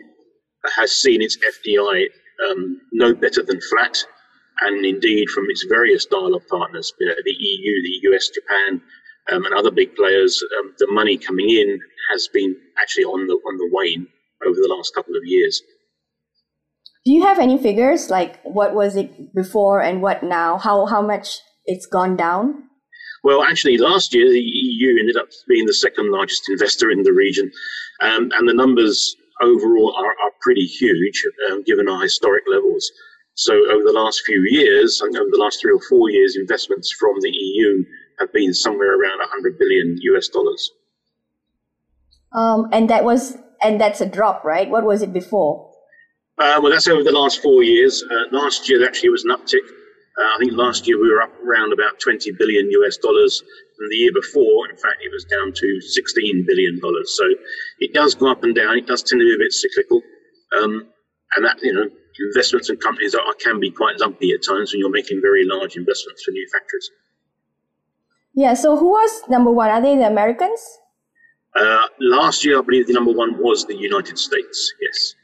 has 0.75 0.91
seen 0.95 1.21
its 1.21 1.37
FDI 1.37 2.07
um, 2.49 2.81
no 2.91 3.13
better 3.13 3.43
than 3.43 3.59
flat. 3.61 3.97
And 4.61 4.85
indeed, 4.85 5.29
from 5.29 5.49
its 5.49 5.65
various 5.67 6.05
dialogue 6.05 6.47
partners, 6.49 6.93
you 6.99 7.07
know, 7.07 7.15
the 7.25 7.35
EU, 7.37 7.81
the 7.83 8.15
US, 8.15 8.29
Japan, 8.29 8.81
um, 9.31 9.45
and 9.45 9.53
other 9.53 9.71
big 9.71 9.95
players, 9.95 10.43
um, 10.59 10.73
the 10.77 10.87
money 10.91 11.17
coming 11.17 11.49
in 11.49 11.79
has 12.11 12.27
been 12.27 12.55
actually 12.81 13.05
on 13.05 13.27
the 13.27 13.33
on 13.33 13.57
the 13.57 13.69
wane 13.71 14.07
over 14.45 14.55
the 14.55 14.73
last 14.75 14.93
couple 14.93 15.15
of 15.15 15.21
years. 15.25 15.61
Do 17.05 17.11
you 17.11 17.23
have 17.23 17.39
any 17.39 17.57
figures 17.57 18.09
like 18.09 18.41
what 18.43 18.73
was 18.73 18.95
it 18.95 19.33
before 19.33 19.81
and 19.81 20.01
what 20.01 20.23
now? 20.23 20.57
How 20.57 20.85
how 20.85 21.01
much 21.01 21.39
it's 21.65 21.85
gone 21.85 22.15
down? 22.15 22.63
Well, 23.23 23.43
actually, 23.43 23.77
last 23.77 24.13
year 24.13 24.29
the 24.29 24.39
EU 24.39 24.99
ended 24.99 25.15
up 25.15 25.29
being 25.47 25.65
the 25.65 25.73
second 25.73 26.11
largest 26.11 26.43
investor 26.49 26.91
in 26.91 27.03
the 27.03 27.13
region, 27.13 27.51
um, 28.01 28.29
and 28.33 28.47
the 28.47 28.53
numbers 28.53 29.15
overall 29.41 29.95
are, 29.97 30.11
are 30.11 30.31
pretty 30.41 30.65
huge 30.65 31.23
um, 31.49 31.63
given 31.63 31.89
our 31.89 32.01
historic 32.01 32.43
levels. 32.49 32.89
So, 33.35 33.53
over 33.71 33.83
the 33.83 33.93
last 33.93 34.21
few 34.25 34.45
years, 34.49 35.01
and 35.01 35.15
over 35.17 35.29
the 35.31 35.39
last 35.39 35.59
three 35.61 35.73
or 35.73 35.81
four 35.89 36.09
years, 36.11 36.35
investments 36.35 36.91
from 36.91 37.15
the 37.19 37.31
EU 37.31 37.83
have 38.19 38.31
been 38.33 38.53
somewhere 38.53 38.99
around 38.99 39.19
100 39.19 39.57
billion 39.57 39.97
US 40.01 40.27
dollars. 40.27 40.71
Um, 42.33 42.69
and 42.71 42.89
that 42.89 43.03
was 43.03 43.37
and 43.61 43.79
that's 43.79 44.01
a 44.01 44.05
drop, 44.05 44.43
right? 44.43 44.69
What 44.69 44.83
was 44.83 45.01
it 45.01 45.13
before? 45.13 45.71
Uh, 46.37 46.59
well, 46.61 46.71
that's 46.71 46.87
over 46.87 47.03
the 47.03 47.11
last 47.11 47.41
four 47.41 47.63
years. 47.63 48.03
Uh, 48.03 48.35
last 48.35 48.67
year, 48.67 48.83
actually, 48.85 49.09
was 49.09 49.23
an 49.23 49.31
uptick. 49.31 49.63
Uh, 50.19 50.35
I 50.35 50.37
think 50.39 50.51
last 50.53 50.87
year 50.87 50.99
we 51.01 51.09
were 51.09 51.21
up 51.21 51.31
around 51.43 51.73
about 51.73 51.99
20 51.99 52.31
billion 52.37 52.69
US 52.71 52.97
dollars. 52.97 53.41
And 53.79 53.91
the 53.91 53.95
year 53.95 54.11
before, 54.13 54.69
in 54.69 54.77
fact, 54.77 54.97
it 55.01 55.11
was 55.11 55.25
down 55.25 55.53
to 55.53 55.81
16 55.81 56.45
billion 56.47 56.79
dollars. 56.79 57.15
So 57.17 57.25
it 57.79 57.93
does 57.93 58.15
go 58.15 58.31
up 58.31 58.43
and 58.43 58.53
down. 58.53 58.77
It 58.77 58.87
does 58.87 59.03
tend 59.03 59.21
to 59.21 59.25
be 59.25 59.33
a 59.33 59.37
bit 59.37 59.53
cyclical. 59.53 60.01
Um, 60.61 60.87
and 61.35 61.45
that, 61.45 61.57
you 61.61 61.73
know, 61.73 61.87
investments 62.29 62.69
in 62.69 62.77
companies 62.77 63.15
are, 63.15 63.33
can 63.43 63.59
be 63.59 63.71
quite 63.71 63.99
lumpy 63.99 64.31
at 64.31 64.43
times 64.43 64.71
when 64.71 64.79
you're 64.79 64.91
making 64.91 65.19
very 65.21 65.45
large 65.45 65.75
investments 65.75 66.23
for 66.23 66.31
new 66.31 66.47
factories. 66.53 66.89
Yeah. 68.33 68.53
So 68.53 68.77
who 68.77 68.89
was 68.89 69.21
number 69.29 69.51
one? 69.51 69.69
Are 69.69 69.81
they 69.81 69.95
the 69.95 70.07
Americans? 70.07 70.79
Uh, 71.55 71.87
last 71.99 72.43
year, 72.43 72.59
I 72.59 72.61
believe 72.61 72.87
the 72.87 72.93
number 72.93 73.11
one 73.11 73.37
was 73.37 73.65
the 73.65 73.75
United 73.75 74.17
States. 74.17 74.73
Yes. 74.81 75.15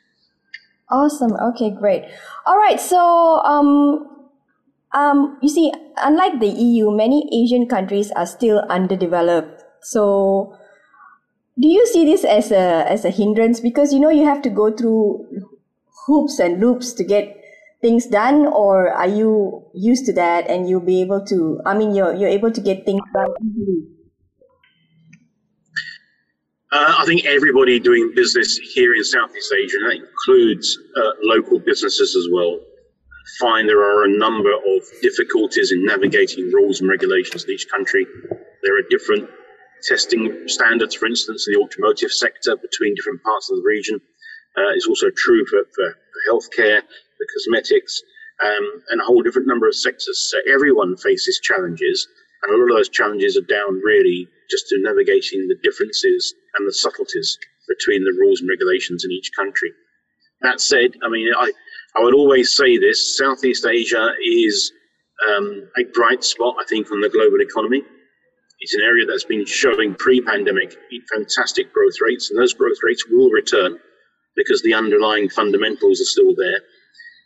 Awesome. 0.92 1.34
Okay, 1.34 1.72
great. 1.72 2.04
All 2.46 2.58
right. 2.58 2.80
So, 2.80 3.00
um, 3.00 4.30
um, 4.94 5.38
you 5.42 5.50
see, 5.50 5.72
unlike 5.98 6.39
the 6.39 6.48
EU, 6.48 6.92
many 6.92 7.30
Asian 7.34 7.68
countries 7.68 8.12
are 8.12 8.25
still 8.25 8.60
underdeveloped. 8.70 9.63
So, 9.82 10.56
do 11.60 11.68
you 11.68 11.86
see 11.88 12.06
this 12.06 12.24
as 12.24 12.51
a 12.51 12.86
as 12.89 13.06
a 13.06 13.10
hindrance? 13.10 13.60
Because 13.60 13.94
you 13.94 14.00
know 14.00 14.10
you 14.10 14.25
have 14.25 14.42
to 14.44 14.50
go 14.50 14.72
through 14.72 15.28
hoops 16.08 16.39
and 16.39 16.60
loops 16.60 16.94
to 16.94 17.04
get 17.04 17.38
things 17.81 18.07
done, 18.07 18.45
or 18.45 18.89
are 18.89 19.07
you 19.07 19.65
used 19.74 20.05
to 20.07 20.13
that 20.13 20.50
and 20.50 20.69
you'll 20.69 20.81
be 20.86 21.01
able 21.01 21.25
to? 21.25 21.62
I 21.65 21.77
mean, 21.77 21.95
you're 21.95 22.13
you're 22.13 22.29
able 22.29 22.51
to 22.51 22.62
get 22.62 22.86
things 22.86 23.01
done 23.13 23.33
easily. 23.43 24.00
Uh, 26.71 26.93
I 27.00 27.05
think 27.05 27.25
everybody 27.25 27.79
doing 27.79 28.12
business 28.15 28.57
here 28.57 28.93
in 28.93 29.03
Southeast 29.03 29.51
Asia, 29.51 29.77
and 29.81 29.89
that 29.89 29.98
includes 29.98 30.77
uh, 30.95 31.12
local 31.24 31.59
businesses 31.59 32.15
as 32.15 32.27
well, 32.31 32.59
find 33.39 33.67
there 33.67 33.81
are 33.81 34.05
a 34.05 34.17
number 34.17 34.51
of 34.51 34.83
difficulties 35.01 35.71
in 35.71 35.83
navigating 35.86 36.51
rules 36.51 36.79
and 36.79 36.89
regulations 36.89 37.43
in 37.45 37.51
each 37.51 37.67
country. 37.69 38.05
There 38.63 38.77
are 38.77 38.83
different 38.91 39.29
testing 39.81 40.43
standards, 40.45 40.93
for 40.93 41.07
instance, 41.07 41.48
in 41.48 41.53
the 41.53 41.65
automotive 41.65 42.12
sector 42.12 42.55
between 42.55 42.93
different 42.93 43.24
parts 43.24 43.50
of 43.50 43.57
the 43.57 43.63
region. 43.65 44.00
Uh, 44.57 44.69
it's 44.75 44.88
also 44.88 45.09
true 45.15 45.45
for, 45.45 45.63
for, 45.74 45.91
for 45.91 46.31
healthcare, 46.31 46.81
for 47.20 47.28
cosmetics, 47.36 48.02
um, 48.42 48.84
and 48.90 49.02
a 49.02 49.04
whole 49.04 49.22
different 49.22 49.48
number 49.48 49.68
of 49.68 49.76
sectors. 49.76 50.32
So 50.32 50.40
everyone 50.52 50.96
faces 50.98 51.40
challenges, 51.44 52.08
and 52.42 52.54
a 52.54 52.58
lot 52.58 52.72
of 52.72 52.78
those 52.78 52.90
challenges 52.90 53.38
are 53.38 53.42
down 53.42 53.76
really 53.84 54.28
just 54.50 54.68
to 54.70 54.78
navigating 54.80 55.48
the 55.48 55.60
differences 55.62 56.34
and 56.56 56.68
the 56.68 56.74
subtleties 56.74 57.38
between 57.68 58.04
the 58.04 58.16
rules 58.20 58.40
and 58.42 58.50
regulations 58.50 59.06
in 59.06 59.12
each 59.12 59.32
country. 59.38 59.72
That 60.42 60.62
said, 60.62 60.92
I 61.04 61.10
mean, 61.10 61.28
I, 61.38 61.52
I 61.96 62.02
would 62.02 62.16
always 62.16 62.56
say 62.56 62.78
this 62.78 63.18
Southeast 63.18 63.66
Asia 63.68 64.10
is 64.24 64.72
um, 65.28 65.70
a 65.78 65.84
bright 65.94 66.24
spot, 66.24 66.56
I 66.60 66.66
think, 66.66 66.92
on 66.92 67.02
the 67.02 67.10
global 67.10 67.42
economy. 67.42 67.84
It's 68.62 68.74
an 68.74 68.82
area 68.82 69.06
that's 69.06 69.26
been 69.26 69.46
showing 69.46 69.96
pre 69.96 70.22
pandemic 70.22 70.76
fantastic 71.12 71.72
growth 71.74 71.96
rates, 72.02 72.30
and 72.30 72.40
those 72.40 72.54
growth 72.54 72.78
rates 72.84 73.06
will 73.08 73.30
return 73.30 73.80
because 74.36 74.62
the 74.62 74.74
underlying 74.74 75.30
fundamentals 75.30 76.02
are 76.02 76.06
still 76.06 76.34
there. 76.36 76.60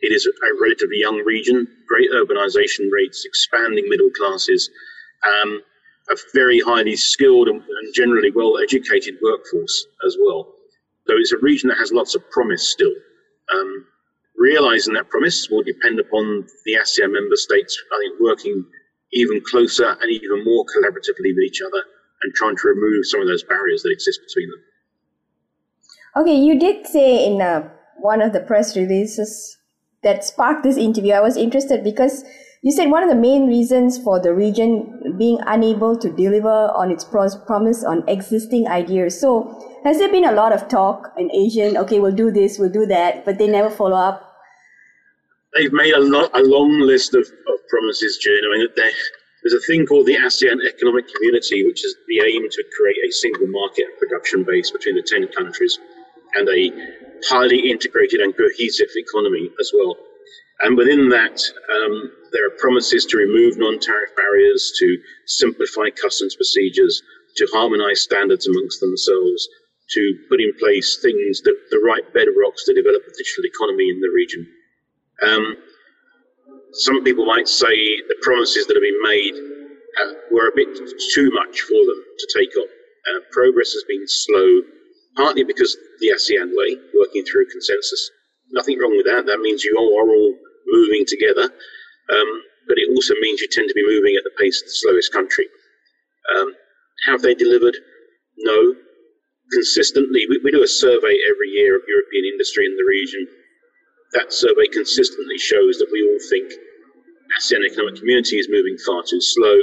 It 0.04 0.12
is 0.12 0.28
a 0.28 0.62
relatively 0.62 1.00
young 1.00 1.24
region, 1.24 1.66
great 1.88 2.12
urbanization 2.12 2.92
rates, 2.92 3.24
expanding 3.24 3.88
middle 3.88 4.10
classes, 4.10 4.70
um, 5.26 5.62
a 6.10 6.18
very 6.34 6.60
highly 6.60 6.98
skilled 6.98 7.48
and, 7.48 7.64
generally 7.96 8.30
well 8.32 8.58
educated 8.58 9.16
workforce 9.24 9.88
as 10.06 10.18
well. 10.20 10.52
So 11.08 11.14
it's 11.16 11.32
a 11.32 11.38
region 11.38 11.70
that 11.70 11.78
has 11.78 11.94
lots 11.94 12.16
of 12.16 12.30
promise 12.32 12.68
still. 12.68 12.92
Um, 13.54 13.86
realizing 14.38 14.94
that 14.96 15.10
promise 15.10 15.48
will 15.50 15.64
depend 15.64 16.02
upon 16.02 16.48
the 16.66 16.74
ASEAN 16.74 17.14
member 17.14 17.38
states, 17.38 17.82
I 17.94 17.98
think, 18.00 18.20
working 18.20 18.66
even 19.14 19.42
closer 19.50 19.96
and 20.02 20.12
even 20.12 20.44
more 20.44 20.66
collaboratively 20.66 21.32
with 21.34 21.46
each 21.46 21.62
other 21.66 21.82
and 22.24 22.34
trying 22.34 22.58
to 22.58 22.68
remove 22.68 23.06
some 23.06 23.22
of 23.22 23.28
those 23.28 23.44
barriers 23.44 23.84
that 23.84 23.92
exist 23.92 24.20
between 24.28 24.50
them. 24.50 24.62
Okay, 26.18 26.36
you 26.36 26.60
did 26.60 26.88
say 26.88 27.26
in 27.26 27.42
uh, 27.42 27.70
one 27.98 28.22
of 28.22 28.34
the 28.34 28.42
press 28.42 28.76
releases 28.76 29.58
that 30.04 30.24
sparked 30.24 30.64
this 30.64 30.78
interview, 30.78 31.14
I 31.14 31.22
was 31.22 31.38
interested 31.38 31.84
because 31.84 32.24
you 32.62 32.72
said 32.72 32.90
one 32.90 33.04
of 33.04 33.10
the 33.10 33.16
main 33.16 33.48
reasons 33.48 33.98
for 33.98 34.22
the 34.22 34.34
region 34.34 35.16
being 35.18 35.38
unable 35.48 35.98
to 35.98 36.10
deliver 36.10 36.72
on 36.72 36.92
its 36.92 37.04
promise 37.04 37.84
on 37.84 38.08
existing 38.08 38.68
ideas. 38.68 39.20
So, 39.20 39.60
has 39.84 39.98
there 39.98 40.10
been 40.10 40.24
a 40.24 40.32
lot 40.32 40.54
of 40.54 40.70
talk 40.70 41.12
in 41.18 41.30
ASEAN, 41.30 41.76
okay, 41.76 42.00
we'll 42.00 42.16
do 42.16 42.32
this, 42.32 42.58
we'll 42.58 42.72
do 42.72 42.86
that, 42.86 43.26
but 43.26 43.38
they 43.38 43.48
never 43.48 43.70
follow 43.70 43.98
up? 43.98 44.34
They've 45.54 45.74
made 45.74 45.94
a, 45.94 46.00
lot, 46.00 46.32
a 46.34 46.42
long 46.42 46.80
list 46.80 47.14
of, 47.14 47.22
of 47.22 47.68
promises, 47.68 48.18
June. 48.18 48.42
I 48.46 48.58
mean, 48.58 48.68
there's 49.44 49.54
a 49.54 49.66
thing 49.68 49.86
called 49.86 50.06
the 50.06 50.16
ASEAN 50.16 50.66
Economic 50.66 51.14
Community, 51.14 51.66
which 51.66 51.84
is 51.84 51.96
the 52.08 52.22
aim 52.22 52.50
to 52.50 52.64
create 52.80 52.98
a 53.06 53.12
single 53.12 53.48
market 53.48 53.88
production 54.00 54.46
base 54.46 54.72
between 54.72 54.96
the 54.96 55.04
10 55.04 55.28
countries 55.36 55.78
and 56.36 56.48
a 56.48 56.72
highly 57.30 57.70
integrated 57.70 58.22
and 58.22 58.36
cohesive 58.36 58.90
economy 58.96 59.50
as 59.60 59.72
well. 59.74 59.96
And 60.62 60.78
within 60.78 61.10
that, 61.10 61.42
um, 61.70 62.12
there 62.32 62.46
are 62.48 62.58
promises 62.58 63.06
to 63.08 63.18
remove 63.18 63.58
non 63.58 63.80
tariff 63.80 64.16
barriers, 64.16 64.74
to 64.80 64.98
simplify 65.26 65.90
customs 65.90 66.36
procedures, 66.36 67.02
to 67.38 67.48
harmonize 67.54 68.02
standards 68.02 68.48
amongst 68.48 68.80
themselves, 68.80 69.48
to 69.92 70.18
put 70.30 70.42
in 70.42 70.54
place 70.60 71.00
things 71.02 71.42
that 71.42 71.58
the 71.70 71.80
right 71.80 72.04
bedrocks 72.14 72.66
to 72.66 72.74
develop 72.74 73.02
a 73.04 73.18
digital 73.18 73.46
economy 73.46 73.90
in 73.90 74.00
the 74.00 74.10
region. 74.14 74.48
Um, 75.24 75.58
some 76.74 77.04
people 77.04 77.26
might 77.26 77.48
say 77.48 77.76
the 78.08 78.18
promises 78.22 78.66
that 78.68 78.76
have 78.76 78.82
been 78.82 79.02
made 79.04 79.34
uh, 80.02 80.14
were 80.32 80.48
a 80.48 80.56
bit 80.56 80.70
too 81.14 81.30
much 81.34 81.62
for 81.62 81.74
them 81.74 82.04
to 82.18 82.28
take 82.40 82.56
on. 82.58 82.68
Uh, 83.12 83.20
progress 83.32 83.74
has 83.74 83.84
been 83.88 84.08
slow, 84.08 84.62
partly 85.16 85.44
because 85.44 85.78
the 86.00 86.14
ASEAN 86.16 86.52
way, 86.54 86.78
working 86.98 87.24
through 87.26 87.50
consensus. 87.52 88.12
Nothing 88.52 88.80
wrong 88.80 88.96
with 88.96 89.06
that. 89.06 89.26
That 89.26 89.40
means 89.40 89.64
you 89.64 89.76
all 89.78 89.98
are 89.98 90.10
all 90.10 90.36
moving 90.68 91.06
together. 91.08 91.50
Um, 92.12 92.30
but 92.68 92.78
it 92.78 92.90
also 92.90 93.14
means 93.20 93.42
you 93.42 93.48
tend 93.52 93.68
to 93.68 93.76
be 93.76 93.86
moving 93.86 94.16
at 94.16 94.24
the 94.24 94.36
pace 94.40 94.62
of 94.62 94.68
the 94.68 94.80
slowest 94.80 95.12
country. 95.12 95.48
Um, 96.36 96.54
have 97.08 97.22
they 97.22 97.36
delivered? 97.36 97.76
No. 98.38 98.76
Consistently, 99.52 100.26
we, 100.30 100.40
we 100.44 100.52
do 100.52 100.64
a 100.64 100.68
survey 100.68 101.18
every 101.30 101.50
year 101.50 101.76
of 101.76 101.84
European 101.88 102.26
industry 102.26 102.66
in 102.66 102.76
the 102.78 102.88
region. 102.88 103.28
That 104.14 104.32
survey 104.32 104.68
consistently 104.72 105.38
shows 105.38 105.78
that 105.80 105.90
we 105.92 106.04
all 106.06 106.22
think 106.30 106.54
ASEAN 107.38 107.66
Economic 107.66 107.96
Community 107.96 108.38
is 108.38 108.48
moving 108.50 108.78
far 108.86 109.04
too 109.08 109.22
slow, 109.22 109.58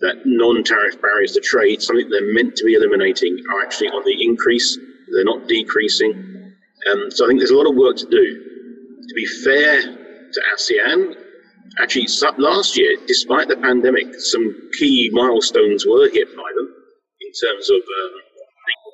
that 0.00 0.22
non 0.26 0.62
tariff 0.62 1.00
barriers 1.00 1.32
to 1.32 1.40
trade, 1.40 1.82
something 1.82 2.08
they're 2.10 2.32
meant 2.34 2.56
to 2.56 2.64
be 2.64 2.74
eliminating, 2.74 3.38
are 3.50 3.62
actually 3.62 3.88
on 3.88 4.04
the 4.04 4.22
increase, 4.22 4.78
they're 5.12 5.24
not 5.24 5.48
decreasing. 5.48 6.54
Um, 6.90 7.10
so 7.10 7.24
I 7.24 7.28
think 7.28 7.40
there's 7.40 7.50
a 7.50 7.56
lot 7.56 7.68
of 7.68 7.76
work 7.76 7.96
to 7.96 8.06
do. 8.06 8.24
To 9.08 9.14
be 9.14 9.26
fair 9.44 9.82
to 9.82 10.40
ASEAN, 10.54 11.14
actually 11.80 12.06
last 12.38 12.76
year, 12.76 12.96
despite 13.06 13.48
the 13.48 13.56
pandemic, 13.56 14.14
some 14.18 14.70
key 14.78 15.10
milestones 15.12 15.86
were 15.86 16.08
hit 16.08 16.28
by 16.36 16.50
them 16.56 16.68
in 17.20 17.30
terms 17.32 17.70
of 17.70 17.76
um, 17.76 18.12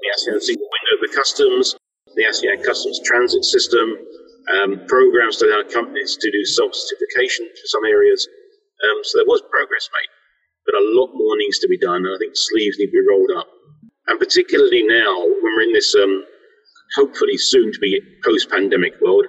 the 0.03 0.09
ASEAN 0.17 0.41
single 0.41 0.69
window 0.69 1.07
for 1.07 1.15
customs, 1.15 1.77
the 2.17 2.25
ASEAN 2.25 2.65
customs 2.65 3.01
transit 3.05 3.45
system, 3.45 3.97
um, 4.59 4.85
programs 4.87 5.37
to 5.39 5.47
allow 5.47 5.63
companies 5.69 6.17
to 6.21 6.31
do 6.31 6.45
self-certification 6.45 7.47
for 7.49 7.67
some 7.67 7.85
areas. 7.85 8.27
Um, 8.85 8.99
so 9.05 9.19
there 9.19 9.27
was 9.27 9.43
progress 9.51 9.89
made, 9.95 10.11
but 10.67 10.75
a 10.75 10.85
lot 10.99 11.11
more 11.15 11.37
needs 11.39 11.59
to 11.61 11.69
be 11.69 11.79
done. 11.79 12.05
And 12.05 12.15
I 12.15 12.19
think 12.19 12.33
sleeves 12.35 12.79
need 12.79 12.91
to 12.91 12.93
be 12.93 13.07
rolled 13.09 13.31
up. 13.37 13.47
And 14.09 14.19
particularly 14.19 14.83
now, 14.83 15.15
when 15.53 15.65
we're 15.65 15.69
in 15.69 15.73
this 15.73 15.95
um, 15.95 16.25
hopefully 16.97 17.37
soon 17.37 17.73
to 17.73 17.79
be 17.79 18.01
post-pandemic 18.25 18.95
world, 19.01 19.27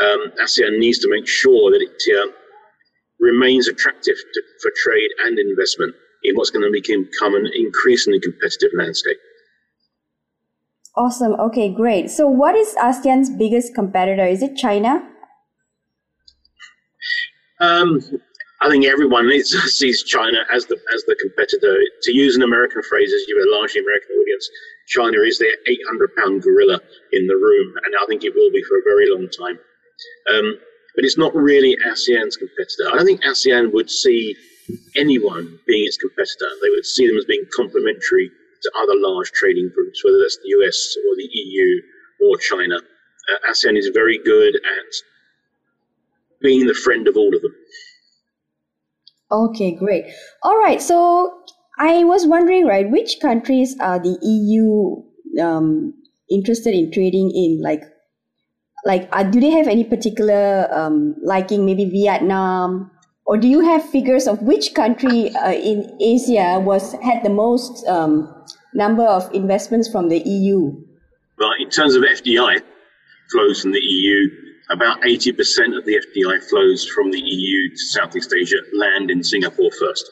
um, 0.00 0.32
ASEAN 0.42 0.78
needs 0.78 0.98
to 1.00 1.10
make 1.10 1.26
sure 1.26 1.70
that 1.70 1.82
it 1.82 2.16
uh, 2.16 2.32
remains 3.18 3.68
attractive 3.68 4.14
to, 4.16 4.42
for 4.62 4.72
trade 4.76 5.10
and 5.24 5.38
investment 5.38 5.94
in 6.24 6.34
what's 6.34 6.50
going 6.50 6.64
to 6.64 6.70
become 6.72 7.34
an 7.34 7.48
increasingly 7.54 8.20
competitive 8.20 8.70
landscape. 8.76 9.16
Awesome. 10.96 11.34
Okay, 11.34 11.72
great. 11.72 12.10
So, 12.10 12.26
what 12.26 12.54
is 12.54 12.74
ASEAN's 12.74 13.30
biggest 13.30 13.74
competitor? 13.74 14.26
Is 14.26 14.42
it 14.42 14.56
China? 14.56 15.06
Um, 17.60 18.00
I 18.60 18.68
think 18.68 18.84
everyone 18.84 19.30
sees 19.44 20.02
China 20.02 20.38
as 20.52 20.66
the 20.66 20.76
as 20.94 21.02
the 21.04 21.16
competitor. 21.20 21.78
To 22.02 22.12
use 22.12 22.36
an 22.36 22.42
American 22.42 22.82
phrase, 22.82 23.12
as 23.12 23.24
you 23.28 23.38
have 23.38 23.46
a 23.46 23.56
largely 23.56 23.80
American 23.80 24.16
audience, 24.16 24.50
China 24.90 25.18
is 25.22 25.38
their 25.38 25.54
800 25.66 26.16
pound 26.16 26.42
gorilla 26.42 26.80
in 27.12 27.26
the 27.26 27.34
room, 27.34 27.74
and 27.84 27.94
I 28.00 28.06
think 28.06 28.24
it 28.24 28.34
will 28.34 28.50
be 28.50 28.62
for 28.64 28.76
a 28.76 28.82
very 28.84 29.08
long 29.08 29.28
time. 29.30 29.58
Um, 30.34 30.58
but 30.96 31.04
it's 31.04 31.16
not 31.16 31.34
really 31.34 31.76
ASEAN's 31.86 32.36
competitor. 32.36 32.88
I 32.90 32.96
don't 32.96 33.06
think 33.06 33.22
ASEAN 33.22 33.72
would 33.72 33.88
see 33.88 34.34
anyone 34.96 35.58
being 35.66 35.86
its 35.86 35.96
competitor. 35.96 36.50
They 36.62 36.70
would 36.70 36.84
see 36.84 37.06
them 37.06 37.16
as 37.16 37.24
being 37.24 37.44
complementary 37.54 38.30
to 38.62 38.72
other 38.82 38.94
large 38.96 39.30
trading 39.32 39.70
groups, 39.74 40.04
whether 40.04 40.18
that's 40.18 40.38
the 40.42 40.50
US 40.58 40.96
or 41.06 41.16
the 41.16 41.28
EU 41.32 41.82
or 42.26 42.36
China. 42.38 42.76
Uh, 42.76 43.50
ASEAN 43.50 43.78
is 43.78 43.90
very 43.94 44.18
good 44.24 44.56
at 44.56 44.92
being 46.40 46.66
the 46.66 46.74
friend 46.74 47.06
of 47.06 47.16
all 47.16 47.34
of 47.34 47.42
them. 47.42 47.54
Okay, 49.30 49.70
great. 49.72 50.06
All 50.42 50.58
right, 50.58 50.82
so 50.82 51.44
I 51.80 52.04
was 52.04 52.26
wondering, 52.26 52.66
right, 52.66 52.88
which 52.90 53.20
countries 53.22 53.74
are 53.80 53.98
the 53.98 54.18
EU 54.20 55.02
um, 55.42 55.94
interested 56.30 56.74
in 56.74 56.92
trading 56.92 57.30
in? 57.30 57.62
Like, 57.62 57.82
like 58.84 59.08
uh, 59.12 59.22
do 59.22 59.40
they 59.40 59.48
have 59.50 59.66
any 59.66 59.84
particular 59.84 60.68
um, 60.70 61.16
liking? 61.24 61.64
Maybe 61.64 61.86
Vietnam, 61.86 62.90
or 63.24 63.38
do 63.38 63.48
you 63.48 63.60
have 63.60 63.82
figures 63.88 64.28
of 64.28 64.42
which 64.42 64.74
country 64.74 65.34
uh, 65.34 65.52
in 65.52 65.96
Asia 66.02 66.60
was 66.60 66.92
had 67.00 67.24
the 67.24 67.30
most 67.30 67.86
um, 67.88 68.28
number 68.74 69.04
of 69.04 69.32
investments 69.32 69.90
from 69.90 70.10
the 70.10 70.18
EU? 70.18 70.76
Well, 71.38 71.52
in 71.58 71.70
terms 71.70 71.94
of 71.94 72.02
FDI 72.02 72.60
flows 73.32 73.62
from 73.62 73.72
the 73.72 73.80
EU, 73.80 74.28
about 74.68 75.00
80% 75.00 75.78
of 75.78 75.86
the 75.86 75.96
FDI 75.96 76.44
flows 76.50 76.86
from 76.86 77.10
the 77.10 77.20
EU 77.20 77.70
to 77.70 77.76
Southeast 77.76 78.34
Asia 78.38 78.58
land 78.74 79.10
in 79.10 79.24
Singapore 79.24 79.70
first. 79.80 80.10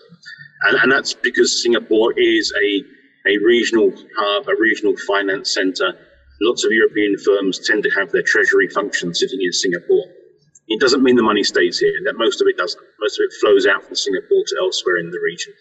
And, 0.63 0.77
and 0.83 0.93
that's 0.93 1.15
because 1.15 1.63
Singapore 1.63 2.13
is 2.19 2.53
a, 2.61 3.31
a 3.31 3.39
regional 3.45 3.93
hub, 4.17 4.49
a 4.49 4.57
regional 4.59 4.97
finance 5.07 5.55
center. 5.55 5.93
Lots 6.41 6.65
of 6.65 6.73
European 6.73 7.17
firms 7.19 7.61
tend 7.67 7.83
to 7.85 7.91
have 7.91 8.11
their 8.13 8.23
treasury 8.23 8.69
function 8.69 9.15
sitting 9.15 9.41
in 9.43 9.53
Singapore. 9.53 10.05
It 10.69 10.81
doesn't 10.81 11.03
mean 11.03 11.17
the 11.17 11.23
money 11.23 11.43
stays 11.43 11.79
here, 11.79 11.93
that 12.05 12.17
most 12.17 12.41
of 12.41 12.47
it 12.47 12.57
doesn't. 12.57 12.83
Most 13.01 13.19
of 13.19 13.25
it 13.25 13.33
flows 13.41 13.67
out 13.67 13.85
from 13.85 13.95
Singapore 13.95 14.45
to 14.47 14.57
elsewhere 14.61 14.99
in 14.99 15.11
the 15.11 15.19
region. 15.25 15.53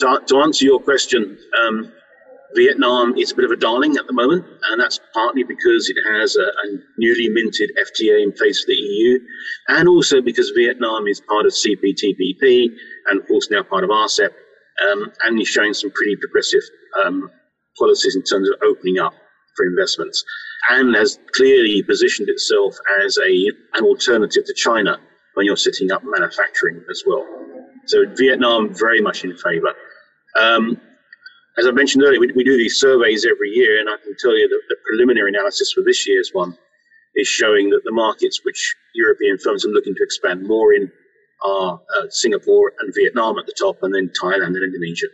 To, 0.00 0.20
to 0.28 0.40
answer 0.40 0.64
your 0.64 0.80
question, 0.80 1.38
um, 1.64 1.92
Vietnam 2.54 3.16
is 3.16 3.32
a 3.32 3.34
bit 3.34 3.44
of 3.44 3.50
a 3.50 3.56
darling 3.56 3.96
at 3.96 4.06
the 4.06 4.12
moment, 4.12 4.44
and 4.70 4.80
that's 4.80 5.00
partly 5.14 5.42
because 5.42 5.88
it 5.88 5.96
has 6.06 6.36
a, 6.36 6.42
a, 6.42 6.78
newly 6.98 7.28
minted 7.30 7.70
FTA 7.76 8.22
in 8.22 8.32
place 8.32 8.62
for 8.62 8.68
the 8.68 8.74
EU, 8.74 9.18
and 9.68 9.88
also 9.88 10.20
because 10.20 10.50
Vietnam 10.50 11.06
is 11.06 11.20
part 11.20 11.46
of 11.46 11.52
CPTPP 11.52 12.68
and, 13.06 13.20
of 13.20 13.26
course, 13.26 13.48
now 13.50 13.62
part 13.62 13.84
of 13.84 13.90
RCEP, 13.90 14.30
um, 14.90 15.12
and 15.24 15.40
is 15.40 15.48
showing 15.48 15.74
some 15.74 15.90
pretty 15.90 16.16
progressive 16.16 16.62
um, 17.04 17.30
policies 17.78 18.16
in 18.16 18.22
terms 18.22 18.48
of 18.48 18.56
opening 18.62 18.98
up 18.98 19.14
for 19.56 19.66
investments, 19.66 20.24
and 20.70 20.94
has 20.94 21.18
clearly 21.34 21.82
positioned 21.82 22.28
itself 22.28 22.74
as 23.04 23.18
a 23.18 23.48
an 23.74 23.84
alternative 23.84 24.44
to 24.46 24.54
China 24.54 24.98
when 25.34 25.46
you're 25.46 25.56
setting 25.56 25.90
up 25.92 26.02
manufacturing 26.04 26.82
as 26.90 27.02
well. 27.06 27.26
So 27.86 28.04
Vietnam 28.16 28.74
very 28.74 29.00
much 29.00 29.24
in 29.24 29.36
favour. 29.36 29.74
Um, 30.38 30.80
as 31.58 31.66
I 31.66 31.70
mentioned 31.70 32.04
earlier, 32.04 32.20
we, 32.20 32.32
we, 32.34 32.44
do 32.44 32.56
these 32.56 32.80
surveys 32.80 33.26
every 33.26 33.50
year, 33.50 33.78
and 33.78 33.88
I 33.88 33.96
can 34.02 34.14
tell 34.18 34.36
you 34.36 34.48
that 34.48 34.62
the 34.68 34.76
preliminary 34.88 35.30
analysis 35.30 35.72
for 35.72 35.82
this 35.82 36.08
year's 36.08 36.30
one 36.32 36.56
is 37.14 37.28
showing 37.28 37.68
that 37.70 37.82
the 37.84 37.92
markets 37.92 38.40
which 38.44 38.74
European 38.94 39.36
firms 39.38 39.66
are 39.66 39.70
looking 39.70 39.94
to 39.94 40.02
expand 40.02 40.46
more 40.46 40.72
in 40.72 40.90
are 41.44 41.80
uh, 41.98 42.06
Singapore 42.10 42.72
and 42.80 42.92
Vietnam 42.94 43.38
at 43.38 43.46
the 43.46 43.54
top, 43.58 43.76
and 43.82 43.94
then 43.94 44.10
Thailand 44.20 44.56
and 44.56 44.64
Indonesia. 44.64 45.08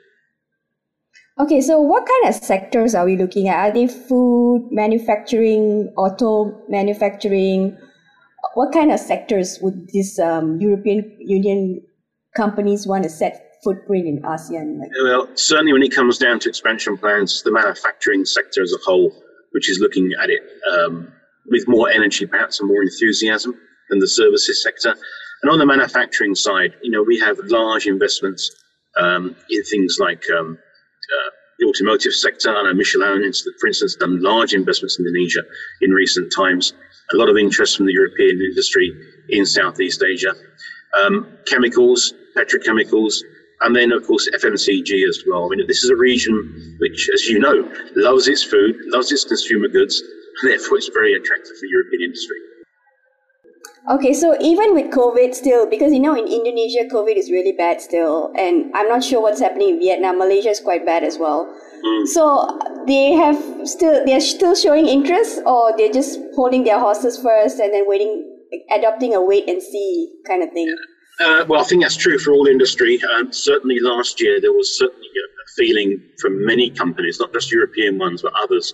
Okay, 1.41 1.61
so 1.61 1.81
what 1.81 2.05
kind 2.07 2.35
of 2.35 2.43
sectors 2.43 2.97
are 2.97 3.05
we 3.05 3.17
looking 3.17 3.49
at? 3.49 3.57
Are 3.57 3.73
they 3.73 3.87
food, 3.87 4.69
manufacturing, 4.73 5.93
auto 5.97 6.53
manufacturing? 6.69 7.79
What 8.55 8.73
kind 8.73 8.91
of 8.91 8.99
sectors 8.99 9.59
would 9.63 9.89
these 9.93 10.19
um, 10.19 10.61
European 10.61 11.17
Union 11.21 11.81
companies 12.37 12.89
want 12.89 13.05
to 13.05 13.09
set 13.09 13.55
footprint 13.63 14.07
in 14.09 14.23
ASEAN? 14.23 14.81
Like? 14.81 14.91
Well, 15.05 15.29
certainly 15.35 15.73
when 15.73 15.85
it 15.85 15.95
comes 15.95 16.19
down 16.19 16.41
to 16.41 16.49
expansion 16.49 16.99
plans, 16.99 17.43
the 17.45 17.53
manufacturing 17.53 18.25
sector 18.25 18.61
as 18.61 18.73
a 18.73 18.83
whole, 18.85 19.13
which 19.53 19.71
is 19.71 19.79
looking 19.79 20.11
at 20.21 20.31
it 20.31 20.43
um, 20.73 21.13
with 21.47 21.69
more 21.69 21.89
energy, 21.89 22.27
perhaps, 22.27 22.59
and 22.59 22.69
more 22.69 22.83
enthusiasm 22.83 23.55
than 23.91 24.01
the 24.01 24.09
services 24.09 24.61
sector. 24.61 24.97
And 25.43 25.51
on 25.51 25.59
the 25.59 25.67
manufacturing 25.67 26.35
side, 26.35 26.75
you 26.83 26.91
know, 26.91 27.03
we 27.03 27.19
have 27.21 27.39
large 27.45 27.87
investments 27.87 28.51
um, 28.97 29.37
in 29.51 29.63
things 29.65 29.99
like 30.01 30.23
um, 30.37 30.59
uh, 30.59 31.31
the 31.59 31.67
automotive 31.67 32.13
sector. 32.13 32.51
I 32.51 32.63
know 32.65 32.75
Michelin, 32.75 33.33
for 33.61 33.67
instance, 33.67 33.97
done 33.97 34.21
large 34.23 34.53
investments 34.55 34.99
in 34.99 35.07
Indonesia 35.07 35.43
in 35.81 35.91
recent 35.91 36.33
times. 36.37 36.73
A 37.13 37.17
lot 37.17 37.29
of 37.29 37.37
interest 37.37 37.77
from 37.77 37.87
the 37.87 37.93
European 37.93 38.41
industry 38.51 38.93
in 39.31 39.47
Southeast 39.47 40.03
Asia. 40.03 40.35
Um, 41.01 41.39
chemicals, 41.47 42.13
petrochemicals, 42.37 43.15
and 43.61 43.75
then, 43.75 43.93
of 43.93 44.07
course, 44.07 44.29
FMCG 44.35 45.09
as 45.09 45.25
well. 45.29 45.47
I 45.47 45.57
mean, 45.57 45.67
this 45.67 45.83
is 45.83 45.91
a 45.91 45.97
region 45.97 46.77
which, 46.79 47.11
as 47.13 47.27
you 47.27 47.39
know, 47.39 47.69
loves 47.97 48.29
its 48.29 48.45
food, 48.45 48.77
loves 48.87 49.11
its 49.11 49.25
consumer 49.25 49.69
goods, 49.69 50.01
and 50.43 50.51
therefore 50.51 50.79
it's 50.79 50.91
very 50.95 51.15
attractive 51.15 51.57
for 51.59 51.67
European 51.67 52.03
industry. 52.03 52.37
Okay, 53.91 54.13
so 54.13 54.37
even 54.41 54.75
with 54.75 54.93
COVID 54.93 55.35
still, 55.35 55.69
because 55.69 55.93
you 55.93 56.01
know 56.01 56.15
in 56.15 56.27
Indonesia, 56.27 56.85
COVID 56.93 57.17
is 57.17 57.31
really 57.31 57.53
bad 57.53 57.81
still, 57.81 58.33
and 58.37 58.71
I'm 58.75 58.89
not 58.89 59.03
sure 59.03 59.23
what's 59.23 59.41
happening 59.41 59.71
in 59.71 59.79
Vietnam. 59.79 60.19
Malaysia 60.19 60.51
is 60.51 60.61
quite 60.61 60.85
bad 60.85 61.05
as 61.05 61.19
well. 61.19 61.49
Mm. 61.85 62.07
So 62.07 62.59
they 62.87 63.13
have 63.13 63.39
still 63.67 64.05
they're 64.05 64.21
still 64.21 64.55
showing 64.55 64.87
interest, 64.87 65.41
or 65.47 65.73
they're 65.77 65.93
just 65.93 66.21
holding 66.35 66.65
their 66.65 66.79
horses 66.79 67.19
first 67.19 67.61
and 67.61 67.73
then 67.73 67.89
waiting, 67.89 68.29
adopting 68.71 69.15
a 69.15 69.23
wait 69.23 69.49
and 69.49 69.63
see 69.63 70.13
kind 70.27 70.43
of 70.43 70.51
thing. 70.53 70.69
Uh, 71.21 71.45
well, 71.49 71.61
I 71.61 71.65
think 71.65 71.83
that's 71.83 71.97
true 71.97 72.19
for 72.19 72.33
all 72.33 72.47
industry. 72.47 73.01
Um, 73.17 73.33
certainly 73.33 73.81
last 73.81 74.21
year, 74.21 74.41
there 74.41 74.53
was 74.53 74.79
certainly 74.79 75.07
a 75.07 75.51
feeling 75.57 76.01
from 76.21 76.45
many 76.45 76.71
companies, 76.71 77.19
not 77.19 77.33
just 77.33 77.51
European 77.51 77.99
ones, 77.99 78.23
but 78.23 78.33
others, 78.41 78.73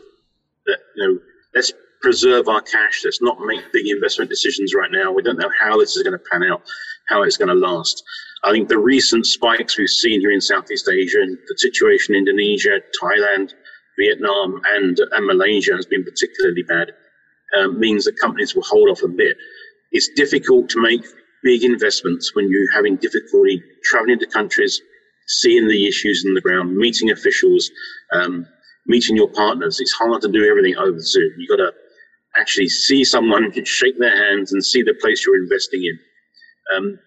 that, 0.67 0.79
you 0.97 1.09
know, 1.09 1.19
let's 1.55 1.73
preserve 2.05 2.49
our 2.49 2.61
cash. 2.61 3.01
Let's 3.03 3.23
not 3.23 3.39
make 3.41 3.73
big 3.73 3.89
investment 3.89 4.29
decisions 4.29 4.75
right 4.75 4.91
now. 4.93 5.11
We 5.11 5.23
don't 5.23 5.39
know 5.39 5.51
how 5.59 5.79
this 5.79 5.97
is 5.97 6.03
going 6.03 6.13
to 6.13 6.25
pan 6.31 6.43
out, 6.43 6.61
how 7.09 7.23
it's 7.23 7.39
going 7.39 7.49
to 7.49 7.55
last. 7.55 8.05
I 8.45 8.53
think 8.53 8.69
the 8.69 8.79
recent 8.79 9.25
spikes 9.25 9.79
we've 9.79 9.89
seen 9.89 10.21
here 10.21 10.31
in 10.31 10.41
Southeast 10.43 10.87
Asia 10.87 11.23
and 11.23 11.39
the 11.49 11.57
situation 11.57 12.15
in 12.15 12.29
Indonesia, 12.29 12.79
Thailand, 13.03 13.55
Vietnam, 13.99 14.61
and, 14.67 15.01
and 15.13 15.27
Malaysia 15.27 15.75
has 15.75 15.87
been 15.87 16.05
particularly 16.05 16.63
bad, 16.65 16.93
um, 17.59 17.81
means 17.81 18.05
that 18.05 18.19
companies 18.21 18.55
will 18.55 18.65
hold 18.65 18.91
off 18.91 19.03
a 19.03 19.09
bit. 19.09 19.39
It's 19.93 20.11
difficult 20.15 20.69
to 20.71 20.83
make 20.83 21.07
big 21.43 21.65
investments 21.65 22.35
when 22.35 22.51
you're 22.51 22.71
having 22.75 22.97
difficulty 22.97 23.63
traveling 23.85 24.19
to 24.19 24.27
countries, 24.27 24.79
seeing 25.27 25.69
the 25.69 25.87
issues 25.87 26.23
on 26.29 26.35
the 26.35 26.43
ground, 26.43 26.77
meeting 26.77 27.13
officials, 27.13 27.71
um, 28.13 28.47
meeting 28.87 29.17
your 29.17 29.31
partners. 29.31 29.81
It's 29.81 29.93
hard 29.93 30.21
to 30.21 30.29
do 30.29 30.47
everything 30.47 30.77
over 30.77 31.01
Zoom. 31.01 31.33
You've 31.39 31.49
got 31.49 31.65
to 31.65 31.73
actually 32.37 32.69
see 32.69 33.05
someone, 33.05 33.53
shake 33.65 33.99
their 33.99 34.17
hands, 34.17 34.53
and 34.53 34.65
see 34.65 34.83
the 34.83 34.95
place 35.01 35.25
you're 35.25 35.37
investing 35.37 35.83
in. 35.83 35.99
Um, 36.77 36.99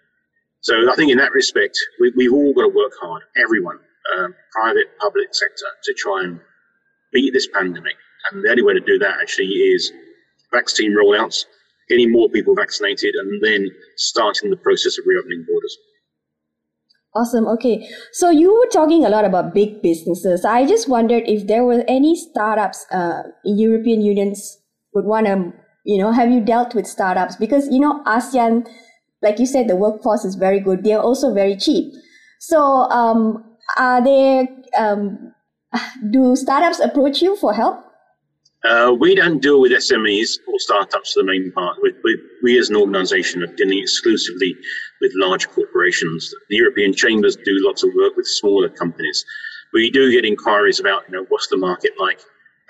so 0.62 0.92
I 0.92 0.96
think 0.96 1.12
in 1.12 1.18
that 1.18 1.32
respect, 1.32 1.78
we, 2.00 2.26
have 2.26 2.34
all 2.34 2.54
got 2.54 2.64
to 2.64 2.68
work 2.70 2.92
hard, 3.02 3.24
everyone, 3.38 3.80
um, 4.18 4.34
private, 4.52 4.88
public 5.00 5.34
sector, 5.34 5.66
to 5.84 5.94
try 5.94 6.24
and 6.24 6.40
beat 7.14 7.34
this 7.34 7.48
pandemic. 7.54 7.96
And 8.32 8.44
the 8.44 8.50
only 8.50 8.64
way 8.64 8.74
to 8.74 8.80
do 8.80 8.98
that 9.00 9.20
actually 9.22 9.48
is 9.48 9.92
vaccine 10.52 10.96
rollouts, 10.96 11.46
getting 11.90 12.12
more 12.12 12.30
people 12.30 12.56
vaccinated, 12.56 13.16
and 13.16 13.42
then 13.44 13.70
starting 13.96 14.50
the 14.50 14.58
process 14.58 14.98
of 14.98 15.06
reopening 15.06 15.46
borders. 15.48 15.78
Awesome. 17.16 17.48
Okay. 17.48 17.90
So 18.12 18.30
you 18.30 18.54
were 18.54 18.70
talking 18.72 19.06
a 19.06 19.10
lot 19.10 19.26
about 19.26 19.54
big 19.54 19.82
businesses. 19.82 20.46
I 20.46 20.68
just 20.68 20.88
wondered 20.88 21.24
if 21.26 21.48
there 21.48 21.64
were 21.64 21.84
any 21.88 22.16
startups 22.16 22.86
uh, 22.92 23.24
European 23.44 24.02
unions 24.02 24.60
would 24.98 25.06
want 25.06 25.28
to, 25.28 25.54
you 25.86 26.00
know, 26.00 26.12
have 26.12 26.32
you 26.32 26.42
dealt 26.42 26.74
with 26.74 26.88
startups? 26.88 27.36
Because, 27.36 27.68
you 27.70 27.80
know, 27.80 28.04
ASEAN, 28.06 28.68
like 29.22 29.38
you 29.40 29.46
said, 29.46 29.68
the 29.68 29.76
workforce 29.76 30.26
is 30.26 30.36
very 30.36 30.60
good. 30.60 30.84
They're 30.84 31.00
also 31.00 31.34
very 31.34 31.56
cheap. 31.56 31.94
So 32.40 32.60
um, 32.90 33.46
are 33.78 34.04
there, 34.04 34.48
um, 34.78 35.34
do 36.12 36.36
startups 36.36 36.80
approach 36.80 37.22
you 37.22 37.36
for 37.38 37.54
help? 37.54 37.84
Uh, 38.64 38.92
we 39.00 39.14
don't 39.14 39.40
deal 39.40 39.62
with 39.62 39.72
SMEs 39.72 40.40
or 40.48 40.60
startups 40.60 41.14
for 41.14 41.22
the 41.22 41.28
main 41.28 41.52
part. 41.52 41.78
We, 41.82 41.94
we, 42.04 42.20
we, 42.44 42.60
as 42.60 42.70
an 42.70 42.76
organisation 42.76 43.44
are 43.44 43.56
dealing 43.56 43.80
exclusively 43.80 44.56
with 45.00 45.12
large 45.16 45.48
corporations. 45.50 46.34
The 46.50 46.58
European 46.58 46.94
chambers 46.94 47.36
do 47.36 47.54
lots 47.60 47.84
of 47.84 47.92
work 47.96 48.18
with 48.18 48.26
smaller 48.26 48.68
companies. 48.68 49.24
We 49.74 49.92
do 49.92 50.12
get 50.12 50.26
inquiries 50.26 50.80
about, 50.80 51.04
you 51.08 51.16
know, 51.16 51.26
what's 51.30 51.48
the 51.48 51.58
market 51.58 51.92
like? 52.00 52.20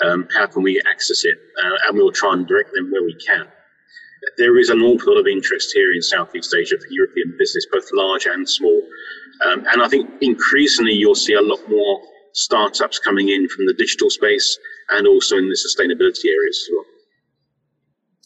Um, 0.03 0.27
how 0.35 0.45
can 0.45 0.63
we 0.63 0.81
access 0.89 1.25
it? 1.25 1.37
Uh, 1.63 1.75
and 1.87 1.97
we'll 1.97 2.11
try 2.11 2.33
and 2.33 2.47
direct 2.47 2.71
them 2.73 2.91
where 2.91 3.03
we 3.03 3.15
can. 3.15 3.47
There 4.37 4.57
is 4.59 4.69
an 4.69 4.81
awful 4.81 5.13
lot 5.13 5.19
of 5.19 5.27
interest 5.27 5.71
here 5.73 5.93
in 5.93 6.01
Southeast 6.01 6.53
Asia 6.53 6.77
for 6.77 6.87
European 6.89 7.35
business, 7.39 7.65
both 7.71 7.87
large 7.93 8.25
and 8.25 8.47
small. 8.47 8.81
Um, 9.45 9.65
and 9.71 9.81
I 9.81 9.87
think 9.87 10.09
increasingly 10.21 10.93
you'll 10.93 11.15
see 11.15 11.33
a 11.33 11.41
lot 11.41 11.59
more 11.69 12.01
startups 12.33 12.99
coming 12.99 13.29
in 13.29 13.47
from 13.49 13.65
the 13.65 13.73
digital 13.73 14.09
space 14.09 14.57
and 14.89 15.07
also 15.07 15.37
in 15.37 15.49
the 15.49 15.57
sustainability 15.57 16.29
areas 16.29 16.67
as 16.67 16.69
well. 16.73 16.85